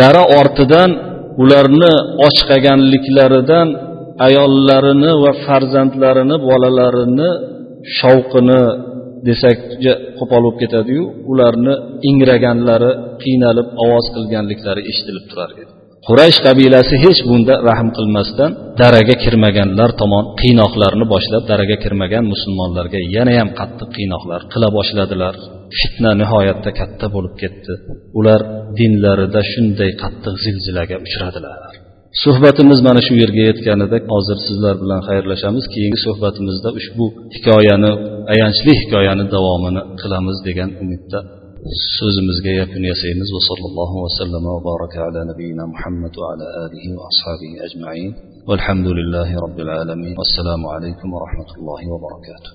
dara 0.00 0.22
ortidan 0.40 0.90
ularni 1.42 1.92
ochqaganliklaridan 2.26 3.68
ayollarini 4.26 5.10
va 5.22 5.32
farzandlarini 5.46 6.36
bolalarini 6.48 7.30
shovqini 7.98 8.62
desak 9.28 9.58
qo'pol 10.18 10.42
bo'lib 10.44 10.56
ketadiyu 10.62 11.04
ularni 11.32 11.74
ingraganlari 12.10 12.90
qiynalib 13.22 13.68
ovoz 13.84 14.06
qilganliklari 14.16 14.82
eshitilib 14.90 15.24
turar 15.30 15.50
edi. 15.62 15.73
Quraysh 16.08 16.38
qabilasi 16.46 16.94
hech 17.04 17.20
bunda 17.28 17.54
rahm 17.68 17.88
qilmasdan 17.96 18.50
daraga 18.80 19.14
kirmaganlar 19.24 19.90
tomon 20.00 20.24
qiynoqlarni 20.40 21.04
boshlab 21.14 21.42
daraga 21.50 21.76
kirmagan 21.84 22.24
musulmonlarga 22.32 23.00
yanayam 23.16 23.50
qattiq 23.60 23.88
qiynoqlar 23.96 24.40
qila 24.52 24.68
boshladilar. 24.78 25.34
Fitna 25.78 26.10
nihoyatda 26.20 26.70
katta 26.80 27.06
bo'lib 27.14 27.34
ketdi. 27.42 27.72
Ular 28.18 28.40
dinlarida 28.78 29.40
shunday 29.52 29.90
qattiq 30.02 30.34
zilzilaga 30.44 30.96
uchradilar. 31.06 31.58
Suhbatimiz 32.24 32.78
mana 32.86 33.00
shu 33.06 33.14
yerga 33.22 33.42
yetganida 33.50 33.96
hozir 34.14 34.38
sizlar 34.46 34.74
bilan 34.82 35.00
xayrlashamiz. 35.08 35.64
Keyingi 35.74 36.00
suhbatimizda 36.06 36.68
ushbu 36.80 37.04
hikoyani 37.34 37.92
ayanchli 38.32 38.72
hikoyani 38.80 39.24
davomini 39.34 39.82
qilamiz 40.00 40.36
degan 40.48 40.70
umidda 40.82 41.20
سوزمزجا 41.72 42.64
بن 42.74 42.84
يسيمز 42.84 43.28
وصلى 43.36 43.66
الله 43.70 43.92
وسلم 44.04 44.44
وبارك 44.46 44.94
على 44.96 45.20
نبينا 45.32 45.64
محمد 45.66 46.12
وعلى 46.18 46.46
آله 46.64 46.84
وأصحابه 46.98 47.50
أجمعين 47.66 48.14
والحمد 48.48 48.86
لله 48.86 49.28
رب 49.46 49.60
العالمين 49.60 50.14
والسلام 50.18 50.66
عليكم 50.74 51.08
ورحمة 51.14 51.50
الله 51.58 51.80
وبركاته 51.92 52.50